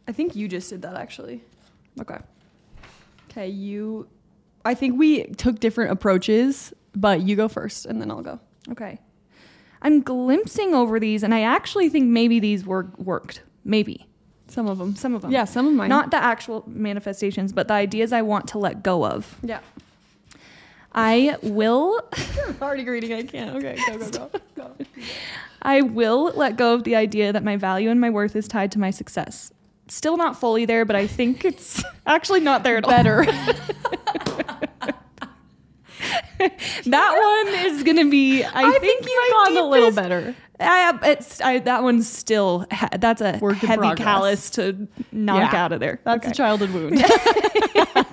[0.07, 1.43] I think you just did that actually.
[2.01, 2.19] Okay.
[3.31, 4.07] Okay, you.
[4.65, 8.41] I think we took different approaches, but you go first and then I'll go.
[8.71, 8.99] Okay.
[9.81, 13.43] I'm glimpsing over these and I actually think maybe these were worked.
[13.65, 14.07] Maybe.
[14.49, 14.97] Some of them.
[14.97, 15.31] Some of them.
[15.31, 15.89] Yeah, some of mine.
[15.89, 19.37] Not the actual manifestations, but the ideas I want to let go of.
[19.43, 19.61] Yeah.
[20.93, 22.01] I will
[22.63, 23.13] Already greeting.
[23.13, 23.57] I can't.
[23.57, 24.31] Okay, go go go.
[24.57, 24.87] go.
[25.63, 28.73] I will let go of the idea that my value and my worth is tied
[28.73, 29.53] to my success.
[29.89, 32.91] Still not fully there, but I think it's actually not there at all.
[32.91, 33.27] Better.
[36.87, 38.43] That one is gonna be.
[38.45, 40.35] I, I, think, think you've gotten a little better.
[40.61, 42.67] I, uh, it's I, that one's still
[42.99, 45.65] that's a Work heavy callus to knock Yeah.
[45.65, 46.01] out of there.
[46.05, 46.31] That's Okay.
[46.31, 46.99] a childhood wound.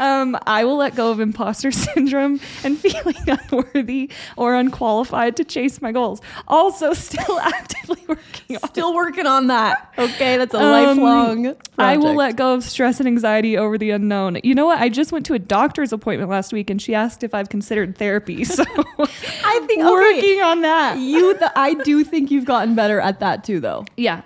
[0.00, 5.80] Um, I will let go of imposter syndrome and feeling unworthy or unqualified to chase
[5.82, 6.20] my goals.
[6.48, 8.68] Also, still actively working on.
[8.70, 9.92] Still working on that.
[9.98, 11.54] Okay, that's a Um, lifelong.
[11.78, 14.38] I will let go of stress and anxiety over the unknown.
[14.42, 14.80] You know what?
[14.80, 17.96] I just went to a doctor's appointment last week, and she asked if I've considered
[17.98, 18.44] therapy.
[18.44, 20.98] So I think okay, working on that.
[20.98, 21.34] you.
[21.38, 23.84] The, I do think you've gotten better at that too, though.
[23.96, 24.22] Yeah.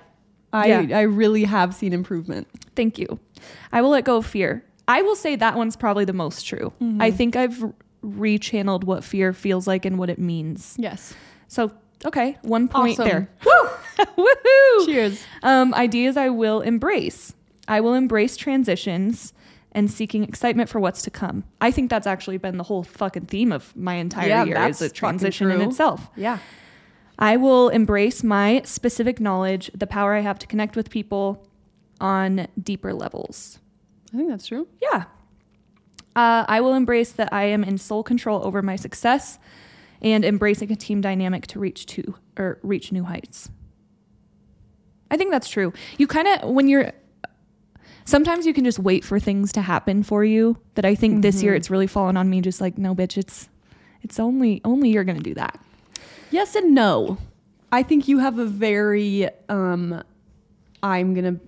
[0.53, 0.99] I Yeah.
[0.99, 2.47] I really have seen improvement.
[2.77, 3.19] Thank you.
[3.73, 4.65] I will let go of fear.
[4.89, 6.73] I will say that one's probably the most true.
[6.81, 7.01] Mm-hmm.
[7.03, 7.65] I think I've
[8.05, 10.77] rechanneled what fear feels like and what it means.
[10.79, 11.15] Yes.
[11.49, 11.73] So,
[12.05, 13.09] okay, one point Awesome.
[13.09, 13.31] there.
[14.17, 14.87] Woohoo!
[14.87, 15.25] Cheers.
[15.43, 17.35] Um, ideas I will embrace.
[17.67, 19.33] I will embrace transitions
[19.73, 21.45] and seeking excitement for what's to come.
[21.61, 24.83] I think that's actually been the whole fucking theme of my entire Yeah, year is
[24.83, 26.09] a transition in itself.
[26.15, 26.39] Yeah.
[27.19, 31.47] I will embrace my specific knowledge, the power I have to connect with people
[32.01, 33.59] on deeper levels.
[34.15, 34.69] I think that's true.
[34.81, 35.05] Yeah.
[36.15, 39.39] Uh, I will embrace that I am in sole control over my success
[40.01, 43.51] and embracing a team dynamic to reach to or reach new heights.
[45.11, 45.73] I think that's true.
[45.99, 46.93] You kind of when you're
[48.05, 50.57] sometimes you can just wait for things to happen for you.
[50.77, 53.49] That I think this year it's really fallen on me just like no bitch it's
[54.03, 55.59] it's only only you're going to do that.
[56.31, 57.19] Yes and no.
[57.73, 60.01] I think you have a very um
[60.83, 61.41] I'm going to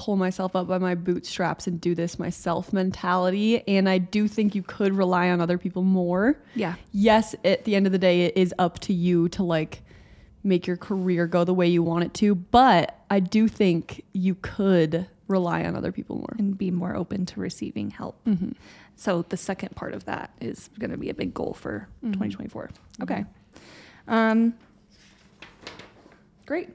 [0.00, 4.54] pull myself up by my bootstraps and do this myself mentality and I do think
[4.54, 6.38] you could rely on other people more.
[6.54, 6.76] Yeah.
[6.90, 9.82] Yes, at the end of the day it is up to you to like
[10.42, 14.36] make your career go the way you want it to, but I do think you
[14.36, 16.34] could rely on other people more.
[16.38, 18.24] and be more open to receiving help.
[18.24, 18.52] Mm-hmm.
[18.96, 22.12] So the second part of that is going to be a big goal for mm-hmm.
[22.12, 22.70] 2024.
[22.70, 23.02] Mm-hmm.
[23.02, 23.24] Okay.
[24.08, 24.54] Um,
[26.46, 26.70] great.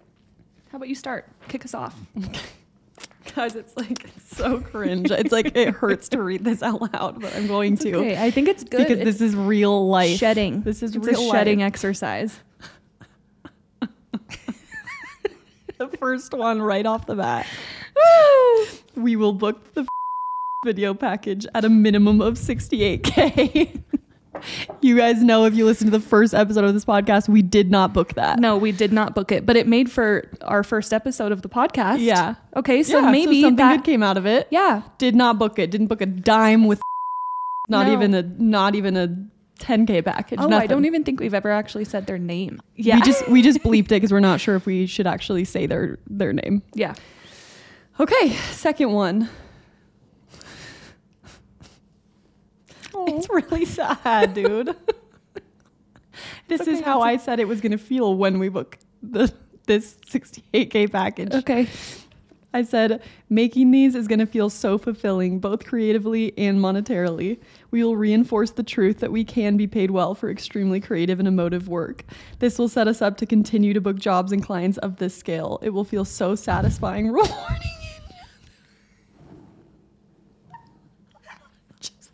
[0.72, 1.28] How about you start?
[1.48, 2.00] Kick us off.
[3.34, 5.10] Guys, it's like it's so cringe.
[5.12, 7.96] it's like it hurts to read this out loud, but I'm going to.
[7.96, 10.18] Okay, I think it's good because this is real life.
[10.18, 10.62] shedding.
[10.62, 11.68] This is it's real a shedding life.
[11.68, 12.40] exercise.
[15.78, 17.48] the first one right off the bat.
[18.96, 19.88] we will book the
[20.64, 23.82] video package at a minimum of 68k.
[24.82, 27.72] you guys know if you listen to the first episode of this podcast, we did
[27.72, 28.40] not book that.
[28.40, 31.50] No, we did not book it, but it made for our first episode of the
[31.50, 32.00] podcast.
[32.00, 32.36] Yeah.
[32.56, 33.78] Okay, so Yeah, maybe something that.
[33.78, 34.48] good came out of it.
[34.52, 34.82] yeah.
[34.98, 35.72] Did not book it.
[35.72, 36.82] Didn't book a dime with
[37.70, 37.94] not No.
[37.94, 39.08] even a not even a
[39.60, 40.40] 10k package.
[40.42, 42.62] Oh, I don't even think we've ever actually said their name.
[42.76, 45.46] Yeah, we just we just bleeped it because we're not sure if we should actually
[45.46, 46.62] say their their name.
[46.74, 46.94] yeah.
[47.98, 49.30] Okay, second one.
[53.18, 54.76] It's really sad, dude.
[56.48, 59.32] this is how I said it was gonna feel when we book the
[59.68, 61.34] this 68k package.
[61.34, 61.68] Okay.
[62.54, 67.38] I said, making these is going to feel so fulfilling, both creatively and monetarily.
[67.70, 71.28] We will reinforce the truth that we can be paid well for extremely creative and
[71.28, 72.06] emotive work.
[72.40, 75.60] This will set us up to continue to book jobs and clients of this scale.
[75.64, 77.60] It will feel so satisfying, rewarding.
[81.82, 82.12] Just-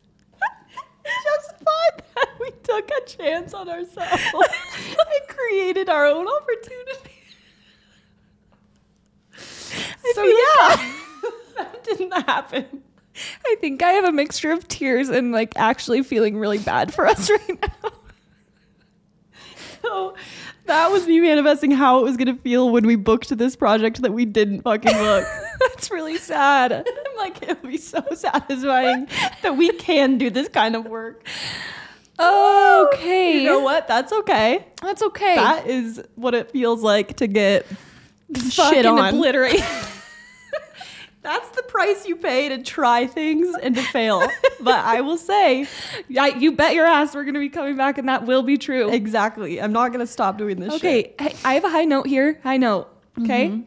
[1.24, 7.12] Justified that we took a chance on ourselves and created our own opportunity.
[10.14, 10.94] So yeah,
[11.58, 12.84] that didn't happen.
[13.46, 17.08] I think I have a mixture of tears and like actually feeling really bad for
[17.08, 17.92] us right now.
[19.82, 20.16] So
[20.66, 24.14] that was me manifesting how it was gonna feel when we booked this project that
[24.14, 25.26] we didn't fucking book.
[25.60, 26.72] That's really sad.
[26.72, 29.08] I'm like, it'll be so satisfying
[29.42, 31.26] that we can do this kind of work.
[32.20, 33.40] Okay.
[33.40, 33.88] You know what?
[33.88, 34.66] That's okay.
[34.82, 35.36] That's okay.
[35.36, 37.66] That is what it feels like to get
[38.50, 39.16] shit on.
[39.16, 39.64] obliterate.
[41.24, 44.28] That's the price you pay to try things and to fail.
[44.60, 45.68] But I will say,
[46.08, 48.92] yeah, you bet your ass we're gonna be coming back, and that will be true.
[48.92, 49.60] exactly.
[49.60, 50.74] I'm not gonna stop doing this.
[50.80, 51.16] shit.
[51.20, 52.40] Okay, hey, I have a high note here.
[52.44, 52.88] High note.
[53.20, 53.50] Okay.
[53.50, 53.62] Mm-hmm.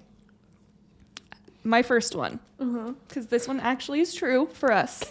[1.65, 2.93] My first one, mm-hmm.
[3.09, 5.03] because this one actually is true for us.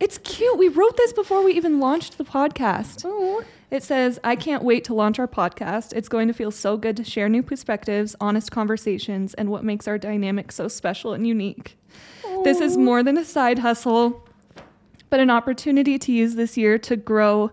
[0.00, 0.56] It's cute.
[0.56, 3.04] We wrote this before we even launched the podcast.
[3.70, 5.92] It says, I can't wait to launch our podcast.
[5.92, 9.86] It's going to feel so good to share new perspectives, honest conversations, and what makes
[9.86, 11.76] our dynamic so special and unique.
[12.44, 14.26] This is more than a side hustle,
[15.10, 17.50] but an opportunity to use this year to grow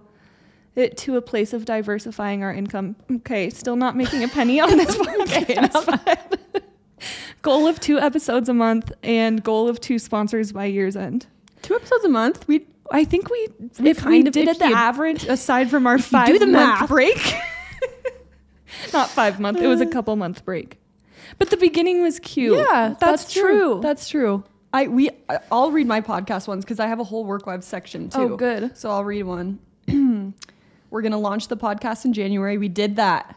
[0.75, 2.95] it to a place of diversifying our income.
[3.11, 5.85] Okay, still not making a penny on this podcast.
[6.53, 6.63] but
[7.41, 11.27] goal of two episodes a month and goal of two sponsors by year's end.
[11.67, 12.47] Two episodes a month.
[12.47, 15.99] We I think we, We if we of- did it the average, aside from our
[15.99, 16.87] five do the month math.
[16.87, 17.35] break,
[18.93, 19.89] not five month, it was a uh.
[19.89, 20.79] couple month break.
[21.37, 22.57] But the beginning was cute.
[22.57, 23.81] Yeah, that's, true.
[23.83, 24.45] That's true.
[24.71, 25.09] I we
[25.51, 28.19] I'll read my podcast ones because I have a whole work wives section too.
[28.19, 28.77] Oh, good.
[28.77, 29.59] So I'll read one.
[30.89, 32.57] We're gonna launch the podcast in January.
[32.57, 33.35] We did that.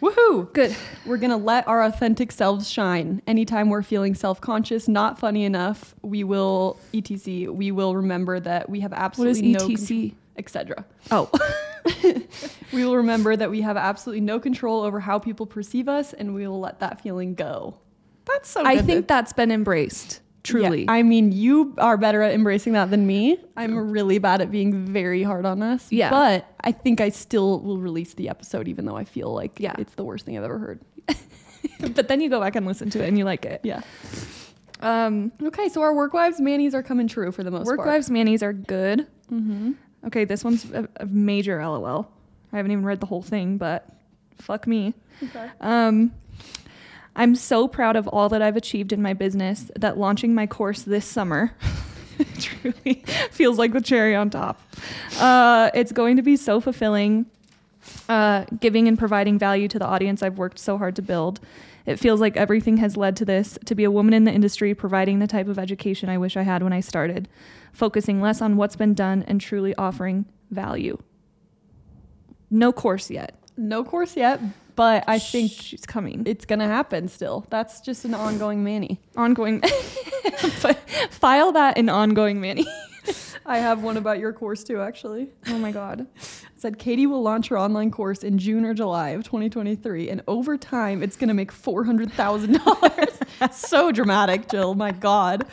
[0.00, 0.52] Woohoo!
[0.52, 0.74] Good.
[1.04, 3.20] We're gonna let our authentic selves shine.
[3.26, 7.52] Anytime we're feeling self-conscious, not funny enough, we will etc.
[7.52, 10.14] We will remember that we have absolutely no ETC?
[10.36, 10.84] etc.
[11.10, 11.30] Oh,
[12.72, 16.34] We will remember that we have absolutely no control over how people perceive us, and
[16.34, 17.76] we will let that feeling go.
[18.26, 18.64] That's so.
[18.64, 20.20] I think to- that's been embraced.
[20.42, 20.84] Truly.
[20.84, 23.38] Yeah, I mean, you are better at embracing that than me.
[23.56, 25.90] I'm really bad at being very hard on us.
[25.92, 26.08] Yeah.
[26.10, 29.74] But I think I still will release the episode, even though I feel like Yeah.
[29.78, 30.80] it's the worst thing I've ever heard.
[31.94, 33.60] but then you go back and listen to it and you like it.
[33.64, 33.82] Yeah.
[34.80, 37.88] Um, Okay, so our work wives manis are coming true for the most work part.
[37.88, 39.06] wives manis are good.
[39.30, 39.72] Mm-hmm.
[40.06, 42.10] Okay, this one's a, a major LOL.
[42.52, 43.86] I haven't even read the whole thing, but
[44.38, 44.94] fuck me.
[45.22, 45.50] Okay.
[45.60, 46.12] Um,
[47.20, 50.80] I'm so proud of all that I've achieved in my business that launching my course
[50.80, 51.54] this summer
[52.40, 54.58] truly feels like the cherry on top.
[55.18, 57.26] Uh, it's going to be so fulfilling,
[58.08, 61.40] uh, giving and providing value to the audience I've worked so hard to build.
[61.84, 64.74] It feels like everything has led to this to be a woman in the industry,
[64.74, 67.28] providing the type of education I wish I had when I started,
[67.74, 70.96] focusing less on what's been done and truly offering value.
[72.50, 73.39] No course yet.
[73.60, 74.40] No course yet,
[74.74, 76.22] but I think she's coming.
[76.26, 77.46] it's gonna happen still.
[77.50, 78.98] That's just an ongoing Manny.
[79.16, 79.60] ongoing
[81.10, 82.66] file that in ongoing Manny.
[83.44, 85.28] I have one about your course too, actually.
[85.48, 86.00] Oh my god.
[86.00, 86.08] It
[86.56, 90.56] said Katie will launch her online course in June or July of 2023, and over
[90.56, 93.18] time, it's gonna make four hundred thousand dollars.
[93.52, 94.74] so dramatic, Jill.
[94.74, 95.44] My God.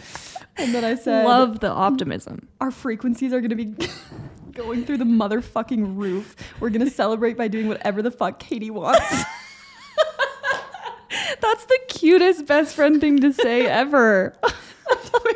[0.59, 2.47] And then I said, Love the optimism.
[2.59, 3.75] our frequencies are gonna be
[4.53, 6.35] going through the motherfucking roof.
[6.59, 9.05] We're gonna celebrate by doing whatever the fuck Katie wants.
[11.41, 14.35] That's the cutest best friend thing to say ever.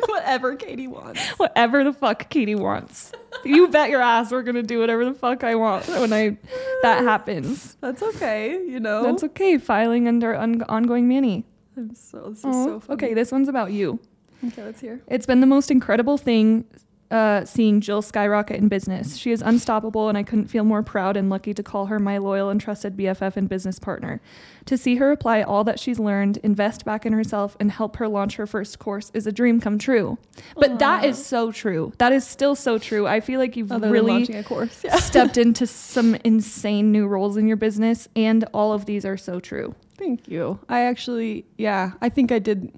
[0.06, 1.20] whatever Katie wants.
[1.38, 3.12] Whatever the fuck Katie wants.
[3.44, 6.36] You bet your ass we're gonna do whatever the fuck I want when I
[6.82, 7.76] that happens.
[7.80, 9.02] That's okay, you know.
[9.02, 9.58] That's okay.
[9.58, 11.44] Filing under on- ongoing Manny.
[11.76, 12.94] I'm so this is so funny.
[12.94, 13.98] okay, this one's about you.
[14.46, 15.00] Okay, let's hear.
[15.08, 16.64] It's been the most incredible thing
[17.12, 19.16] uh, seeing Jill skyrocket in business.
[19.16, 22.16] She is unstoppable, and I couldn't feel more proud and lucky to call her my
[22.16, 24.20] loyal and trusted BFF and business partner.
[24.64, 28.08] To see her apply all that she's learned, invest back in herself, and help her
[28.08, 30.16] launch her first course is a dream come true.
[30.56, 31.92] But that is so true.
[31.98, 33.06] That is still so true.
[33.06, 34.82] I feel like you've Other really a course.
[34.82, 34.96] Yeah.
[35.12, 39.38] stepped into some insane new roles in your business, and all of these are so
[39.38, 39.74] true.
[39.98, 40.58] Thank you.
[40.70, 42.72] I actually, yeah, I think I did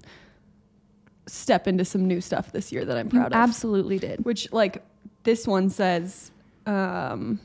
[1.27, 3.33] step into some new stuff this year that I'm proud you of.
[3.33, 4.25] absolutely did.
[4.25, 4.83] Which, like,
[5.23, 6.31] this one says,
[6.65, 7.39] um,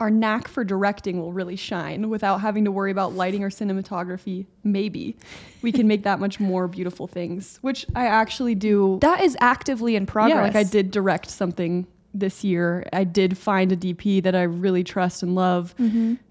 [0.00, 4.46] our knack for directing will really shine without having to worry about lighting or cinematography.
[4.62, 5.16] Maybe
[5.62, 8.98] we can make that much more beautiful things, which I actually do.
[9.00, 10.36] That is actively in progress.
[10.36, 12.86] Yeah, like I did direct something this year.
[12.92, 15.74] I did find a DP that I really trust and love,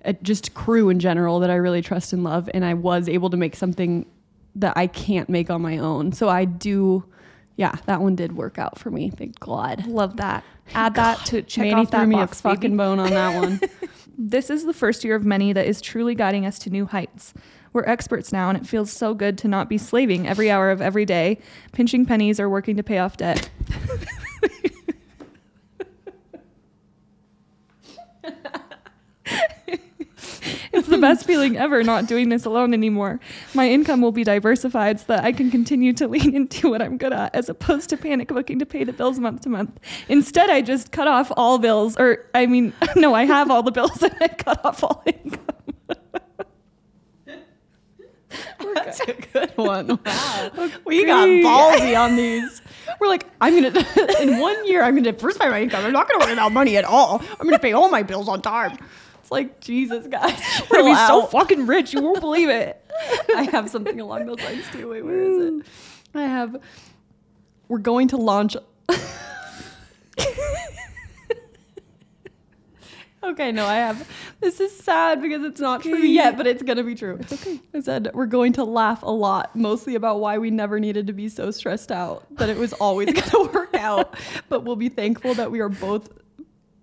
[0.03, 3.30] uh, just crew in general that I really trust and love, and I was able
[3.32, 4.05] to make something
[4.56, 6.12] that I can't make on my own.
[6.12, 7.03] So I do,
[7.56, 9.10] yeah, that one did work out for me.
[9.10, 9.86] Thank God.
[9.86, 10.43] Love that.
[10.74, 12.78] Add that to check Manny off that threw me box, a fucking baby.
[12.78, 13.60] bone on that one.
[14.18, 17.34] This is the first year of many that is truly guiding us to new heights.
[17.74, 20.82] We're experts now, and it feels so good to not be slaving every hour of
[20.82, 21.38] every day,
[21.74, 23.49] pinching pennies or working to pay off debt.
[30.76, 33.19] it's the best feeling ever not doing this alone anymore.
[33.53, 36.97] My income will be diversified so that I can continue to lean into what I'm
[36.97, 39.80] good at as opposed to panic booking to pay the bills month to month.
[40.09, 43.71] Instead, I just cut off all bills, or I mean, no, I have all the
[43.71, 45.41] bills and I cut off all income.
[48.73, 49.99] That's a good one.
[50.05, 50.51] Wow.
[50.86, 52.61] We got ballsy on these.
[52.99, 53.86] We're like, I'm gonna
[54.21, 55.86] in one year I'm gonna diversify my income.
[55.86, 57.21] I'm not gonna worry about money at all.
[57.39, 58.78] I'm gonna pay all my bills on time.
[59.26, 60.39] It's like Jesus, guys.
[60.69, 62.80] We're gonna be so fucking rich, you won't believe it.
[63.36, 64.91] I have something along those lines too.
[64.91, 65.53] Wait, where is it?
[65.53, 65.65] Mm.
[66.13, 66.57] I have.
[67.67, 68.55] We're going to launch.
[73.23, 74.07] okay, no, I have.
[74.41, 77.17] This is sad because it's not true yet, but it's gonna be true.
[77.19, 77.59] It's okay.
[77.73, 81.13] I said we're going to laugh a lot, mostly about why we never needed to
[81.13, 82.28] be so stressed out.
[82.38, 84.15] That it was always gonna work out,
[84.49, 86.09] but we'll be thankful that we are both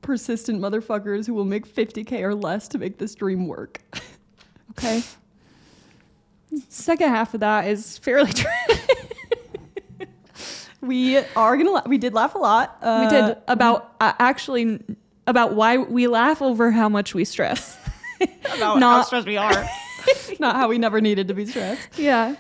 [0.03, 3.81] persistent motherfuckers who will make 50k or less to make this dream work.
[4.79, 5.03] Okay.
[6.71, 8.49] Second half of that is fairly true.
[10.81, 11.71] We are gonna.
[11.71, 12.79] La- we did laugh a lot.
[12.83, 14.81] Uh, we did about uh, actually
[15.27, 17.77] about why we laugh over how much we stress.
[18.57, 19.69] about Not- how stressed we are.
[20.41, 21.99] Not how we never needed to be stressed.
[21.99, 22.35] yeah.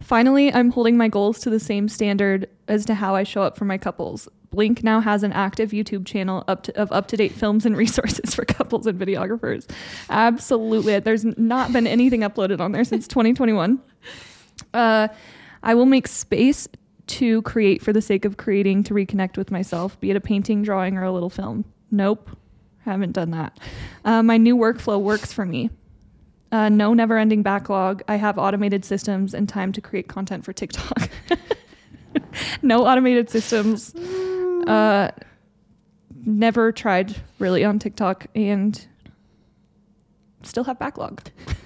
[0.00, 3.56] Finally, I'm holding my goals to the same standard as to how I show up
[3.56, 4.26] for my couples.
[4.52, 7.76] Blink now has an active YouTube channel up to, of up to date films and
[7.84, 9.68] resources for couples and videographers.
[10.08, 11.00] Absolutely.
[11.00, 13.80] There's not been anything uploaded on there since 2021.
[14.72, 15.08] Uh,
[15.62, 16.68] I will make space
[17.08, 20.62] to create for the sake of creating to reconnect with myself, be it a painting,
[20.62, 21.64] drawing, or a little film.
[21.90, 22.30] Nope,
[22.84, 23.58] haven't done that.
[24.04, 25.70] Uh, my new workflow works for me.
[26.50, 28.02] Uh, no never ending backlog.
[28.08, 31.10] I have automated systems and time to create content for TikTok.
[32.62, 33.94] no automated systems.
[34.66, 35.10] Uh,
[36.24, 38.86] never tried really on TikTok and
[40.42, 41.22] still have backlog.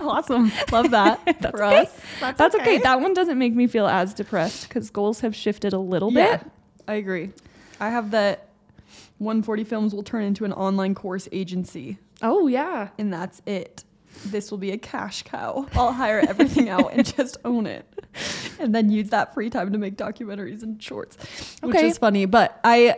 [0.00, 0.50] Awesome.
[0.72, 1.76] Love that That's for okay.
[1.82, 2.00] us.
[2.20, 2.78] That's, That's okay.
[2.78, 6.38] That one doesn't make me feel as depressed because goals have shifted a little yeah,
[6.38, 6.50] bit.
[6.88, 7.30] I agree.
[7.78, 8.48] I have that
[9.18, 12.88] 140 Films will turn into an online course agency, Oh yeah.
[12.98, 13.84] and that's it.
[14.26, 15.66] This will be a cash cow.
[15.74, 17.86] I'll hire everything out and just own it,
[18.58, 21.16] and then use that free time to make documentaries and shorts,
[21.62, 22.26] which is funny.
[22.26, 22.96] But I,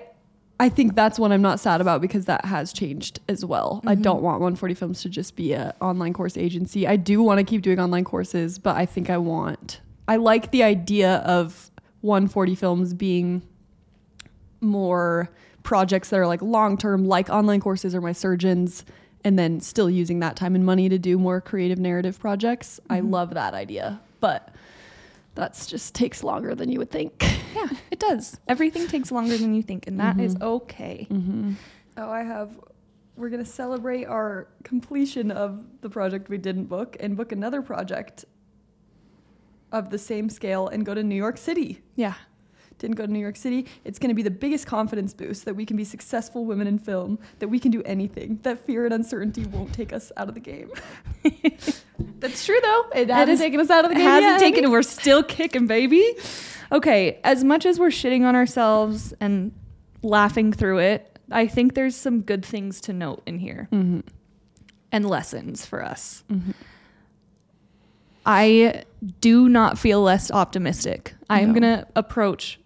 [0.58, 3.80] I think that's one I'm not sad about because that has changed as well.
[3.86, 4.02] I mm-hmm.
[4.02, 6.86] don't want 140 Films to just be a online course agency.
[6.86, 9.80] I do want to keep doing online courses, but I think I want.
[10.08, 11.70] I like the idea of
[12.02, 13.42] 140 Films being
[14.60, 15.30] more
[15.62, 18.84] projects that are like long term, like online courses or my surgeons,
[19.26, 22.78] and then still using that time and money to do more creative narrative projects.
[22.88, 23.10] I mm-hmm.
[23.10, 24.54] love that idea, but
[25.34, 27.24] that's just takes longer than you would think.
[27.52, 28.38] Yeah, it does.
[28.46, 30.44] Everything takes longer than you think, and that is mm-hmm.
[30.44, 31.08] okay.
[31.10, 31.52] Mm-hmm.
[31.96, 32.52] Oh, I have.
[33.16, 38.26] We're gonna celebrate our completion of the project we didn't book and book another project
[39.72, 41.82] of the same scale and go to New York City.
[41.96, 42.14] Yeah.
[42.78, 43.66] Didn't go to New York City.
[43.84, 46.78] It's going to be the biggest confidence boost that we can be successful women in
[46.78, 50.34] film, that we can do anything, that fear and uncertainty won't take us out of
[50.34, 50.70] the game.
[52.20, 52.84] That's true, though.
[52.94, 54.06] It hasn't is- taken us out of the It game.
[54.06, 54.40] hasn't yet.
[54.54, 54.70] taken.
[54.70, 56.04] We're still kicking, baby.
[56.72, 59.52] Okay, as much as we're shitting on ourselves and
[60.02, 64.00] laughing through it, I think there's some good things to note in here Mm-hmm.
[64.92, 66.24] and lessons for us.
[68.24, 68.82] I
[69.20, 71.14] do not feel less optimistic.
[71.30, 71.60] I am No.
[71.60, 72.58] going to approach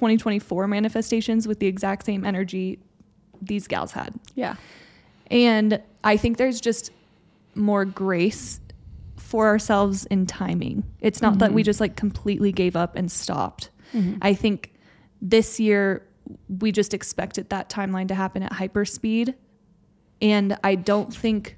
[0.00, 2.78] 2024 manifestations with the exact same energy
[3.42, 4.14] these gals had.
[4.34, 4.56] Yeah.
[5.30, 6.90] And I think there's just
[7.54, 8.60] more grace
[9.18, 10.84] for ourselves in timing.
[11.00, 11.66] It's not that we mm-hmm.
[11.66, 13.68] just like completely gave up and stopped.
[13.92, 14.16] Mm-hmm.
[14.22, 14.72] I think
[15.20, 16.06] this year
[16.48, 19.34] we just expected that timeline to happen at hyper speed.
[20.22, 21.56] And I don't think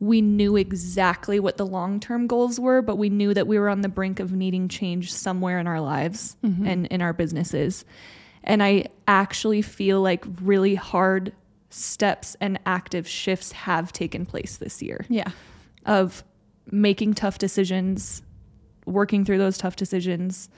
[0.00, 3.68] we knew exactly what the long term goals were, but we knew that we were
[3.68, 6.66] on the brink of needing change somewhere in our lives mm-hmm.
[6.66, 7.84] and in our businesses.
[8.42, 11.34] And I actually feel like really hard
[11.68, 15.30] steps and active shifts have taken place this year Yeah.
[15.84, 16.24] of
[16.72, 18.22] making tough decisions,
[18.86, 20.48] working through those tough decisions.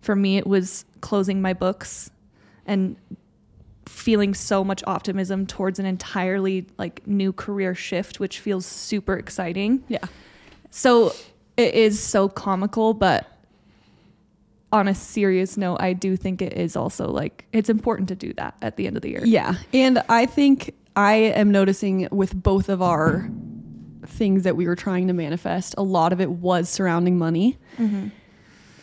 [0.00, 2.10] For me, it was closing my books
[2.64, 2.96] and
[3.92, 9.84] feeling so much optimism towards an entirely like new career shift, which feels super exciting.
[9.88, 10.04] Yeah.
[10.70, 11.12] So
[11.56, 13.28] it is so comical, but
[14.72, 18.32] on a serious note, I do think it is also like it's important to do
[18.34, 19.22] that at the end of the year.
[19.24, 19.56] Yeah.
[19.74, 23.30] And I think I am noticing with both of our
[24.06, 27.58] things that we were trying to manifest, a lot of it was surrounding money.
[27.78, 28.08] Mm-hmm.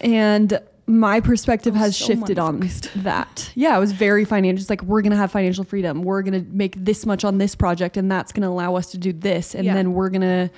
[0.01, 0.60] And
[0.90, 2.60] my perspective has so shifted on
[2.98, 3.52] that.
[3.56, 4.60] Yeah, it was very financial.
[4.62, 6.04] It's like we're gonna have financial freedom.
[6.04, 9.14] We're gonna make this much on this project, and that's gonna allow us to do
[9.14, 9.54] this.
[9.56, 9.76] And Yeah.
[9.76, 10.50] then we're gonna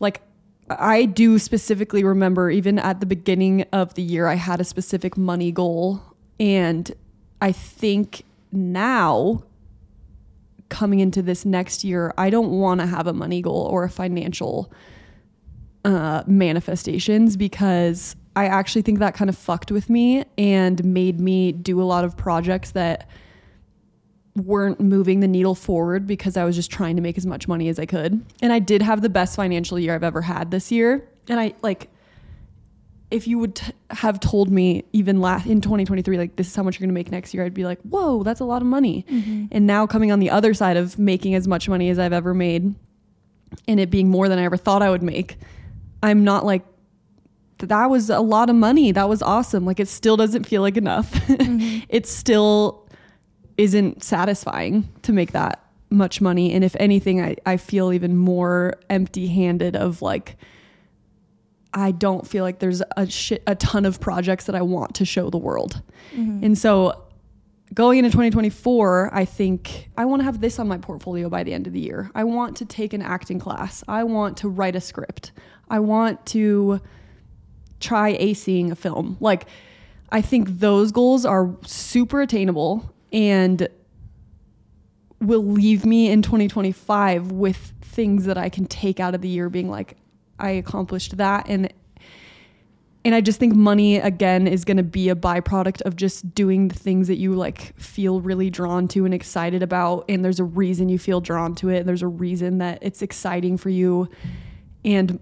[0.00, 0.22] like
[0.70, 5.18] I do specifically remember even at the beginning of the year I had a specific
[5.18, 6.00] money goal
[6.40, 6.90] and
[7.42, 8.22] I think
[8.52, 9.42] now
[10.70, 13.90] coming into this next year I don't want to have a money goal or a
[13.90, 14.72] financial
[15.84, 21.52] uh, manifestations because I actually think that kind of fucked with me and made me
[21.52, 23.08] do a lot of projects that
[24.34, 27.68] weren't moving the needle forward because I was just trying to make as much money
[27.68, 28.24] as I could.
[28.40, 31.06] And I did have the best financial year I've ever had this year.
[31.28, 31.90] And I like,
[33.10, 36.62] if you would t- have told me even last in 2023, like this is how
[36.62, 38.68] much you're going to make next year, I'd be like, whoa, that's a lot of
[38.68, 39.04] money.
[39.10, 39.46] Mm-hmm.
[39.50, 42.32] And now coming on the other side of making as much money as I've ever
[42.32, 42.74] made
[43.68, 45.36] and it being more than I ever thought I would make,
[46.02, 46.64] I'm not like,
[47.68, 48.92] that was a lot of money.
[48.92, 49.64] That was awesome.
[49.64, 51.12] Like it still doesn't feel like enough.
[51.32, 51.84] Mm-hmm.
[51.88, 52.88] it still
[53.56, 56.52] isn't satisfying to make that much money.
[56.52, 60.36] And if anything, I, I feel even more empty handed of like,
[61.74, 65.04] I don't feel like there's a shit, a ton of projects that I want to
[65.04, 65.82] show the world.
[66.14, 66.44] Mm-hmm.
[66.44, 67.02] And so
[67.72, 71.54] going into 2024, I think I want to have this on my portfolio by the
[71.54, 72.10] end of the year.
[72.14, 73.82] I want to take an acting class.
[73.88, 75.32] I want to write a script.
[75.68, 76.80] I want to
[77.82, 79.16] try acing a film.
[79.20, 79.46] Like,
[80.10, 83.68] I think those goals are super attainable and
[85.20, 89.48] will leave me in 2025 with things that I can take out of the year
[89.48, 89.96] being like
[90.38, 91.46] I accomplished that.
[91.48, 91.72] And
[93.04, 96.68] and I just think money again is going to be a byproduct of just doing
[96.68, 100.04] the things that you like feel really drawn to and excited about.
[100.08, 101.78] And there's a reason you feel drawn to it.
[101.78, 104.08] And there's a reason that it's exciting for you.
[104.84, 105.18] And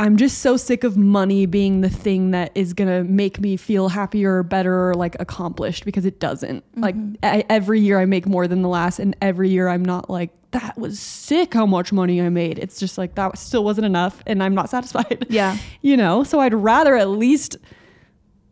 [0.00, 3.56] I'm just so sick of money being the thing that is going to make me
[3.56, 6.64] feel happier or better or like accomplished because it doesn't.
[6.76, 6.98] Like I,
[7.38, 7.40] mm-hmm.
[7.50, 10.78] every year I make more than the last and every year I'm not like that
[10.78, 12.58] was sick how much money I made.
[12.58, 15.26] It's just like that still wasn't enough and I'm not satisfied.
[15.28, 15.56] Yeah.
[15.82, 17.56] you know, so I'd rather at least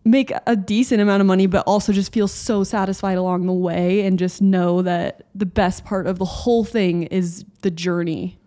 [0.04, 4.02] make a decent amount of money but also just feel so satisfied along the way
[4.02, 8.38] and just know that the best part of the whole thing is the journey.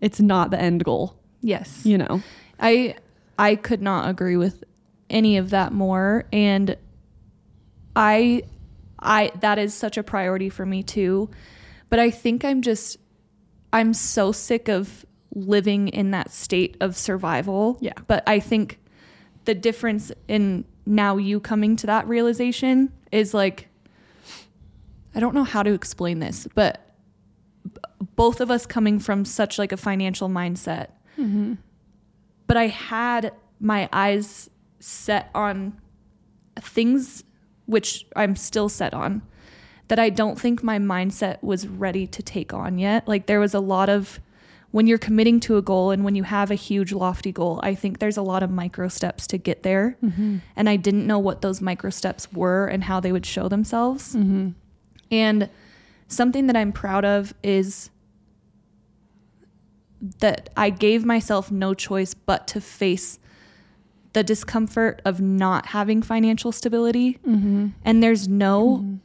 [0.00, 1.84] It's not the end goal, Yes.
[1.84, 2.22] you know.
[2.58, 2.96] I
[3.38, 4.64] I could not agree with
[5.10, 6.76] any of that more and
[7.96, 8.42] I
[8.98, 11.30] I that is such a priority for me too.
[11.88, 12.98] But I think I'm just
[13.72, 15.04] I'm so sick of
[15.34, 17.78] living in that state of survival.
[17.80, 17.92] Yeah.
[18.06, 18.78] But I think
[19.44, 23.68] the difference in now you coming to that realization is like
[25.14, 26.94] I don't know how to explain this, but
[27.64, 27.80] b-
[28.14, 31.54] both of us coming from such like a financial mindset mm-hmm.
[32.48, 35.80] But I had my eyes set on
[36.58, 37.22] things
[37.66, 39.22] which I'm still set on
[39.88, 43.06] that I don't think my mindset was ready to take on yet.
[43.06, 44.20] Like there was a lot of
[44.70, 47.74] when you're committing to a goal and when you have a huge lofty goal, I
[47.74, 49.96] think there's a lot of micro steps to get there.
[50.02, 50.38] Mm-hmm.
[50.56, 54.14] And I didn't know what those micro steps were and how they would show themselves.
[54.14, 54.50] Mm-hmm.
[55.10, 55.48] And
[56.08, 57.90] something that I'm proud of is
[60.20, 63.18] that I gave myself no choice but to face
[64.12, 67.18] the discomfort of not having financial stability.
[67.26, 67.68] Mm-hmm.
[67.84, 68.96] And there's no mm-hmm.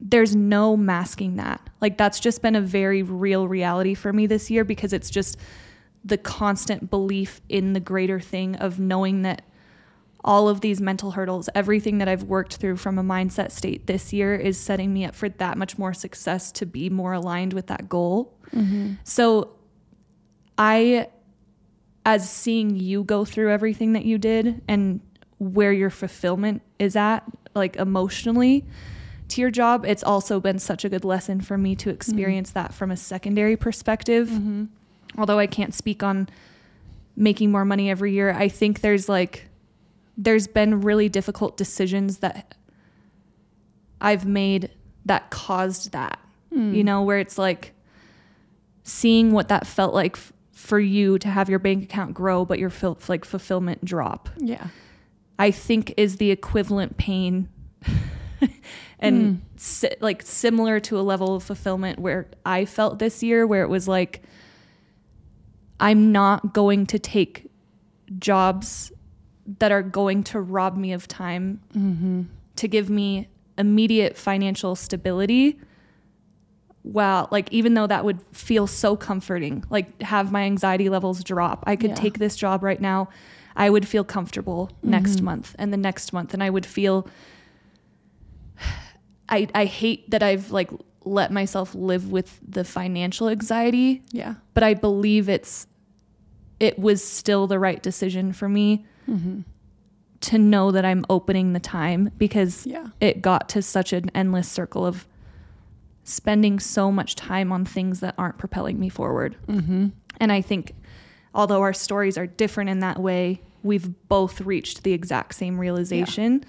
[0.00, 1.60] there's no masking that.
[1.80, 5.38] Like that's just been a very real reality for me this year because it's just
[6.04, 9.42] the constant belief in the greater thing of knowing that
[10.22, 14.12] all of these mental hurdles, everything that I've worked through from a mindset state this
[14.12, 17.66] year is setting me up for that much more success to be more aligned with
[17.66, 18.34] that goal.
[18.54, 18.94] Mm-hmm.
[19.04, 19.50] So
[20.58, 21.08] I,
[22.04, 25.00] as seeing you go through everything that you did and
[25.38, 27.24] where your fulfillment is at,
[27.54, 28.64] like emotionally
[29.28, 31.94] to your job, it's also been such a good lesson for me to mm-hmm.
[31.94, 34.28] experience that from a secondary perspective.
[34.28, 34.64] Mm-hmm.
[35.18, 36.28] Although I can't speak on
[37.16, 39.48] making more money every year, I think there's like,
[40.16, 42.54] there's been really difficult decisions that
[44.00, 44.70] I've made
[45.06, 46.18] that caused that.
[46.54, 46.72] Hmm.
[46.72, 47.72] you know, where it's like
[48.84, 50.32] seeing what that felt like f-
[50.64, 54.30] for you to have your bank account grow, but your fil- like fulfillment drop.
[54.38, 54.68] Yeah.
[55.38, 57.50] I think is the equivalent pain
[58.98, 59.42] and hmm.
[59.56, 63.68] si- like similar to a level of fulfillment where I felt this year where it
[63.68, 64.22] was like
[65.80, 67.50] I'm not going to take
[68.18, 68.90] jobs
[69.58, 72.22] that are going to rob me of time mm-hmm.
[72.56, 75.60] to give me immediate financial stability
[76.84, 81.64] wow like even though that would feel so comforting like have my anxiety levels drop
[81.66, 81.96] i could Yeah.
[81.96, 83.08] take this job right now
[83.56, 85.24] i would feel comfortable next mm-hmm.
[85.24, 87.08] month and the next month and i would feel
[89.28, 90.70] i i hate that i've like
[91.06, 94.36] let myself live with the financial anxiety Yeah.
[94.54, 95.66] but I believe it's
[96.58, 99.40] it was still the right decision for me mm-hmm.
[100.22, 102.86] to know that I'm opening the time because Yeah.
[103.02, 105.06] it got to such an endless circle of
[106.04, 109.36] spending so much time on things that aren't propelling me forward.
[109.48, 109.88] Mm-hmm.
[110.20, 110.74] And I think
[111.34, 116.44] although our stories are different in that way, we've both reached the exact same realization.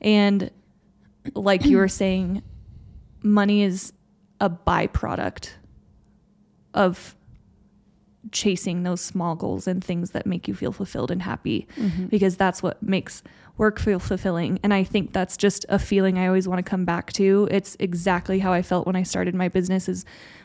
[0.00, 0.50] And
[1.34, 2.42] like you were saying,
[3.22, 3.92] money is
[4.40, 5.50] a byproduct
[6.74, 7.14] of
[8.32, 12.06] chasing those small goals and things that make you feel fulfilled and happy mm-hmm.
[12.06, 13.22] because that's what makes
[13.56, 14.58] work feel fulfilling.
[14.62, 17.48] And i think that's just a feeling i always want to come back to.
[17.50, 20.04] It's exactly how i felt when i started my business is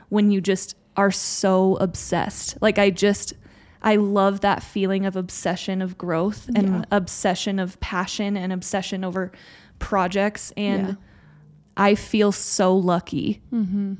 [0.09, 2.57] when you just are so obsessed.
[2.61, 3.33] Like i just
[3.81, 6.83] i love that feeling of obsession of growth and Yeah.
[6.91, 9.31] obsession of passion and obsession over
[9.79, 10.51] projects.
[10.55, 10.93] And Yeah.
[11.77, 13.93] I feel so lucky mm-hmm.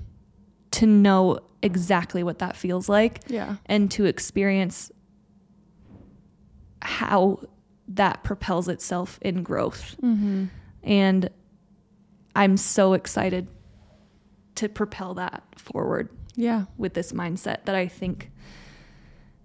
[0.71, 3.57] To know exactly what that feels like Yeah.
[3.67, 4.91] and to experience
[6.81, 7.39] how
[7.87, 9.95] that propels itself in growth.
[10.01, 10.45] Mm-hmm.
[10.83, 11.29] And
[12.35, 13.47] I'm so excited
[14.55, 16.65] to propel that forward Yeah.
[16.77, 18.31] with this mindset that I think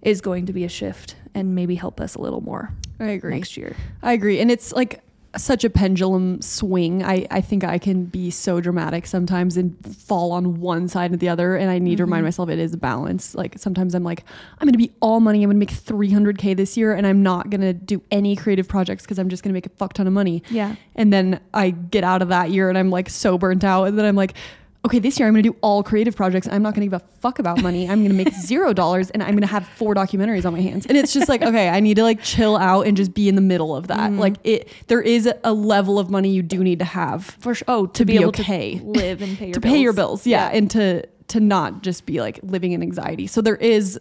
[0.02, 3.34] is going to be a shift and maybe help us a little more I agree.
[3.34, 3.74] next year.
[4.02, 4.38] I agree.
[4.40, 5.00] And it's like
[5.36, 7.02] such a pendulum swing.
[7.02, 11.16] I, I think I can be so dramatic sometimes and fall on one side or
[11.16, 11.56] the other.
[11.56, 12.26] And I need to remind mm-hmm.
[12.26, 13.34] myself it is a balance.
[13.34, 14.24] Like sometimes I'm like,
[14.58, 15.42] I'm going to be all money.
[15.42, 18.68] I'm going to make 300K this year and I'm not going to do any creative
[18.68, 20.42] projects because I'm just going to make a fuck ton of money.
[20.50, 20.76] Yeah.
[20.94, 23.84] And then I get out of that year and I'm like so burnt out.
[23.84, 24.34] And then I'm like,
[24.84, 26.46] okay, this year I'm going to do all creative projects.
[26.48, 27.88] I'm not going to give a fuck about money.
[27.88, 30.60] I'm going to make zero dollars and I'm going to have four documentaries on my
[30.60, 30.86] hands.
[30.86, 33.34] And it's just like, okay, I need to like chill out and just be in
[33.34, 34.10] the middle of that.
[34.10, 34.18] Mm-hmm.
[34.20, 37.64] Like it, there is a level of money you do need to have For sure.
[37.68, 38.78] Oh, to, To be, be able okay.
[38.78, 39.72] to live and pay your to bills.
[39.72, 40.26] pay your bills.
[40.26, 40.50] Yeah.
[40.52, 43.26] And to, to not just be like living in anxiety.
[43.26, 43.98] So there is,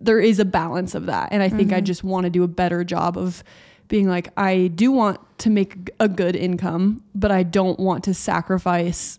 [0.00, 1.30] there is a balance of that.
[1.32, 3.42] And I think I just want to do a better job of
[3.88, 8.14] being like, I do want to make a good income, but I don't want to
[8.14, 9.18] sacrifice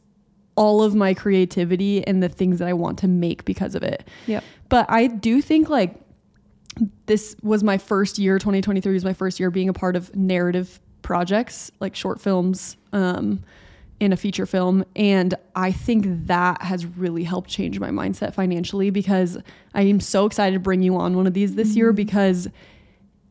[0.59, 4.05] all of my creativity and the things that I want to make because of it.
[4.27, 4.41] Yeah.
[4.67, 5.95] But I do think like
[7.05, 10.81] this was my first year, 2023 was my first year being a part of narrative
[11.01, 13.41] projects, like short films, um,
[14.01, 14.83] in a feature film.
[14.97, 19.37] And I think that has really helped change my mindset financially because
[19.73, 22.49] I am so excited to bring you on one of these this year because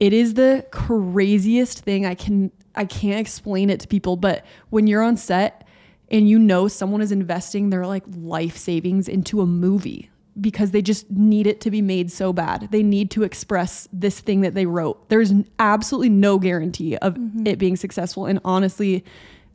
[0.00, 4.86] it is the craziest thing I can I can't explain it to people, but when
[4.86, 5.67] you're on set
[6.10, 10.82] and you know someone is investing their like life savings into a movie because they
[10.82, 12.68] just need it to be made so bad.
[12.70, 15.08] They need to express this thing that they wrote.
[15.08, 17.46] There's absolutely no guarantee of mm-hmm.
[17.46, 19.04] it being successful and honestly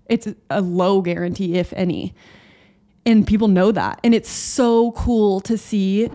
[0.08, 2.14] it's a low guarantee if any.
[3.06, 4.00] And people know that.
[4.04, 6.10] And it's so cool to see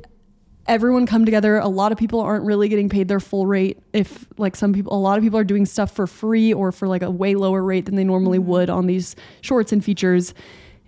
[0.68, 1.56] everyone come together.
[1.56, 3.78] A lot of people aren't really getting paid their full rate.
[3.92, 6.86] If like some people, a lot of people are doing stuff for free or for
[6.86, 8.48] like a way lower rate than they normally mm-hmm.
[8.48, 10.34] would on these shorts and features.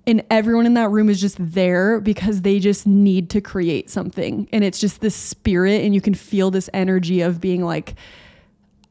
[0.06, 4.48] And everyone in that room is just there because they just need to create something.
[4.52, 7.94] And it's just this spirit, and you can feel this energy of being like,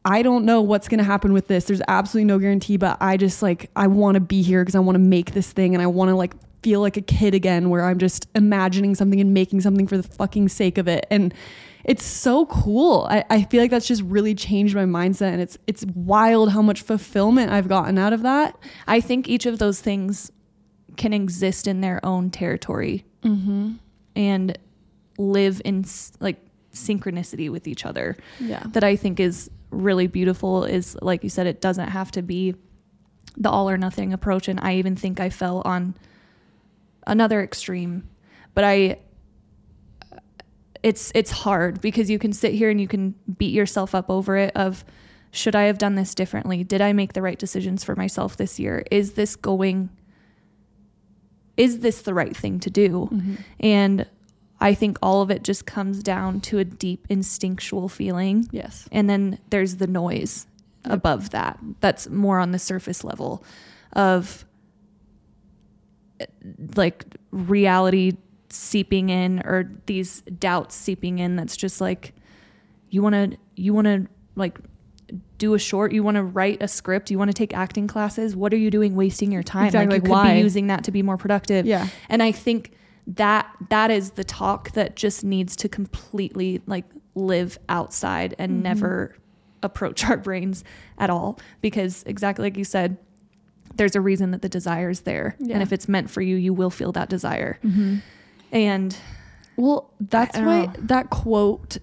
[0.05, 1.65] I don't know what's going to happen with this.
[1.65, 4.79] There's absolutely no guarantee, but I just like, I want to be here because I
[4.79, 7.69] want to make this thing and I want to like feel like a kid again
[7.69, 11.05] where I'm just imagining something and making something for the fucking sake of it.
[11.09, 11.33] And
[11.85, 13.07] it's so cool.
[13.09, 16.61] I, I feel like that's just really changed my mindset and it's it's wild how
[16.61, 18.57] much fulfillment I've gotten out of that.
[18.87, 20.31] I think each of those things
[20.97, 23.73] can exist in their own territory mm-hmm.
[24.15, 24.57] and
[25.17, 25.85] live in
[26.19, 28.17] like synchronicity with each other.
[28.39, 28.63] Yeah.
[28.67, 30.65] That I think is really beautiful.
[30.65, 32.55] Is like you said, it doesn't have to be
[33.37, 34.47] the all or nothing approach.
[34.47, 35.95] And I even think I fell on
[37.09, 38.09] another extreme,
[38.53, 38.99] but I.
[40.81, 44.37] It's it's hard because you can sit here and you can beat yourself up over
[44.37, 44.85] it of
[45.31, 46.63] should I have done this differently?
[46.63, 48.85] Did I make the right decisions for myself this year?
[48.89, 49.89] Is this going
[51.57, 53.09] is this the right thing to do?
[53.11, 53.35] Mm-hmm.
[53.59, 54.05] And
[54.61, 58.47] I think all of it just comes down to a deep instinctual feeling.
[58.51, 58.87] Yes.
[58.93, 60.47] And then there's the noise
[60.85, 61.59] above that.
[61.81, 63.43] That's more on the surface level
[63.91, 64.45] of
[66.75, 68.13] like reality
[68.49, 72.13] seeping in or these doubts seeping in that's just like
[72.89, 74.57] you want to you want to like
[75.37, 78.35] do a short you want to write a script you want to take acting classes
[78.35, 80.33] what are you doing wasting your time Exactly, like you like, could why?
[80.33, 81.87] be using that to be more productive Yeah.
[82.09, 82.71] and i think
[83.07, 88.61] that that is the talk that just needs to completely like live outside and Mm-hmm.
[88.63, 89.15] never
[89.61, 90.63] approach our brains
[90.97, 92.97] at all because exactly like you said
[93.79, 95.55] there's a reason that the desire is there Yeah.
[95.55, 97.97] and if it's meant for you you will feel that desire mm-hmm.
[98.51, 98.95] and
[99.55, 100.73] Well, that's why know.
[100.93, 101.77] that quote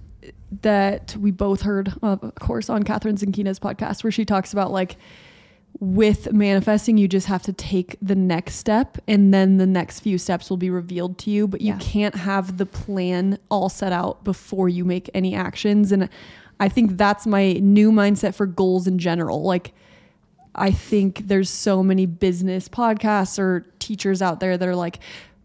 [0.62, 4.96] that we both heard, of course, on Kathrin Zenkina's podcast, where she talks about like
[5.78, 10.16] with manifesting, you just have to take the next step, and then the next few
[10.16, 11.46] steps will be revealed to you.
[11.46, 11.78] But you Yeah.
[11.80, 15.92] can't have the plan all set out before you make any actions.
[15.92, 16.08] And
[16.58, 19.42] I think that's my new mindset for goals in general.
[19.42, 19.74] Like,
[20.56, 24.98] I think there's so many business podcasts or teachers out there that are like,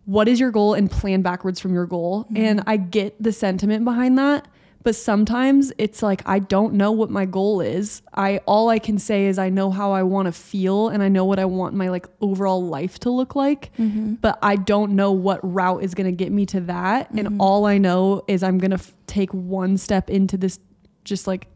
[0.05, 2.23] what is your goal and plan backwards from your goal?
[2.25, 2.37] Mm-hmm.
[2.37, 4.47] And I get the sentiment behind that.
[4.83, 8.01] But sometimes it's like I don't know what my goal is.
[8.15, 11.07] I all I can say is I know how I want to feel and I
[11.07, 13.71] know what I want my like overall life to look like.
[13.77, 14.15] Mm-hmm.
[14.15, 17.11] But I don't know what route is going to get me to that.
[17.11, 17.41] And mm-hmm.
[17.41, 20.59] all I know is I'm going to f- take one step into this
[21.03, 21.47] just like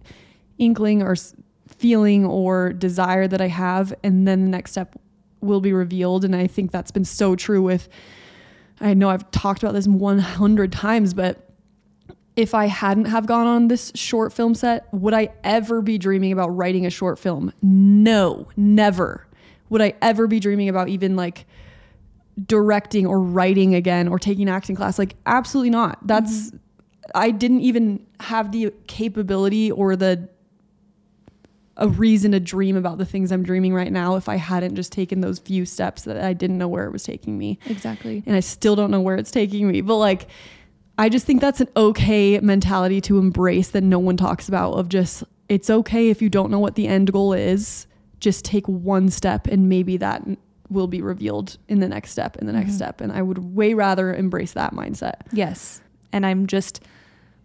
[0.60, 1.16] inkling or
[1.86, 5.00] feeling or desire that I have, and then the next step
[5.40, 6.26] will be revealed.
[6.26, 7.88] And I think that's been so true with.
[8.82, 11.48] I know I've talked about this 100 times, but
[12.36, 16.32] if I hadn't have gone on this short film set, would I ever be dreaming
[16.32, 17.54] about writing a short film?
[17.62, 19.28] No, never.
[19.70, 21.46] Would I ever be dreaming about even like
[22.48, 24.98] directing or writing again or taking acting class?
[24.98, 26.00] Like absolutely not.
[26.02, 26.58] That's mm-hmm.
[27.14, 30.30] I didn't even have the capability or the
[31.78, 34.92] a reason to dream about the things I'm dreaming right now if I hadn't just
[34.92, 37.60] taken those few steps that I didn't know where it was taking me.
[37.66, 39.82] exactly And I still don't know where it's taking me.
[39.82, 40.28] But like
[40.98, 44.88] I just think that's an okay mentality to embrace that no one talks about of
[44.88, 47.88] just it's okay if you don't know what the end goal is.
[48.20, 50.24] Just take one step and maybe that
[50.70, 52.78] will be revealed in the next step in the next mm-hmm.
[52.78, 55.22] step and I would way rather embrace that mindset.
[55.34, 55.82] Yes.
[56.14, 56.82] And I'm just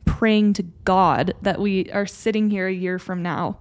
[0.05, 3.59] praying to God that we are sitting here a year from now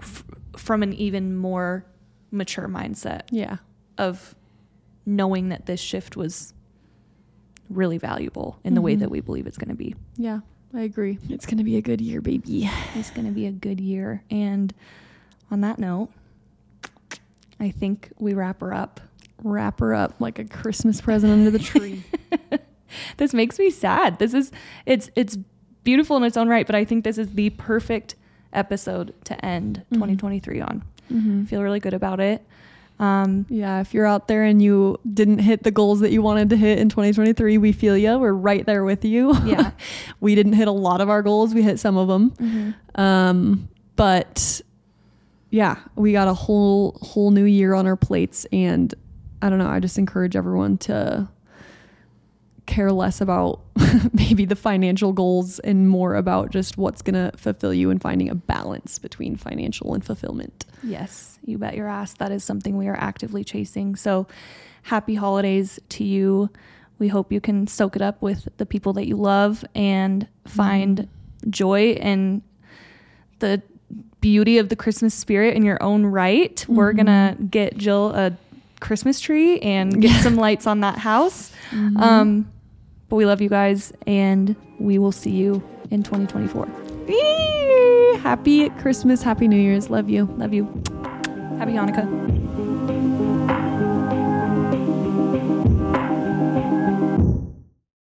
[0.00, 0.24] f-
[0.56, 1.84] from an even more
[2.30, 3.58] mature mindset Yeah.
[3.98, 4.34] of
[5.06, 6.54] knowing that this shift was
[7.68, 9.00] really valuable in the way mm-hmm.
[9.00, 9.94] that we believe it's going to be.
[10.16, 10.40] Yeah.
[10.72, 11.18] I agree.
[11.28, 12.70] It's going to be a good year, baby.
[12.94, 14.22] It's going to be a good year.
[14.30, 14.72] And
[15.50, 16.10] on that note,
[17.58, 19.00] I think we wrap her up.
[19.42, 22.04] Wrap her up like a Christmas present under the tree.
[23.16, 24.18] this makes me sad.
[24.18, 24.52] This is
[24.86, 25.36] it's it's
[25.84, 28.16] beautiful in its own right, but I think this is the perfect
[28.52, 30.82] episode to end 2023 on.
[31.10, 32.44] I feel really good about it.
[32.98, 36.50] Um, Yeah, if you're out there and you didn't hit the goals that you wanted
[36.50, 38.18] to hit in 2023, we feel you.
[38.18, 39.34] We're right there with you.
[39.44, 39.70] Yeah.
[40.20, 41.54] we didn't hit a lot of our goals.
[41.54, 42.74] We hit some of them.
[42.94, 44.60] Um, but
[45.50, 48.94] yeah, we got a whole whole new year on our plates and
[49.42, 51.28] I don't know, I just encourage everyone to
[52.66, 53.60] care less about
[54.12, 58.28] maybe the financial goals and more about just what's going to fulfill you and finding
[58.28, 60.66] a balance between financial and fulfillment.
[60.82, 62.14] yes, you bet your ass.
[62.14, 63.96] That is something we are actively chasing.
[63.96, 64.26] So
[64.82, 66.50] happy holidays to you.
[66.98, 70.98] We hope you can soak it up with the people that you love and find
[70.98, 71.50] mm-hmm.
[71.50, 72.42] joy in
[73.38, 73.62] the
[74.20, 76.64] beauty of the Christmas spirit in your own right.
[76.68, 77.46] We're going to mm-hmm.
[77.46, 78.36] get Jill a
[78.80, 81.52] Christmas tree and get some lights on that house.
[81.72, 82.50] Um,
[83.08, 86.66] but we love you guys and we will see you in 2024.
[88.20, 89.90] Happy Christmas, happy New Year's.
[89.90, 90.26] Love you.
[90.36, 90.64] Love you.
[91.58, 92.39] Happy Hanukkah.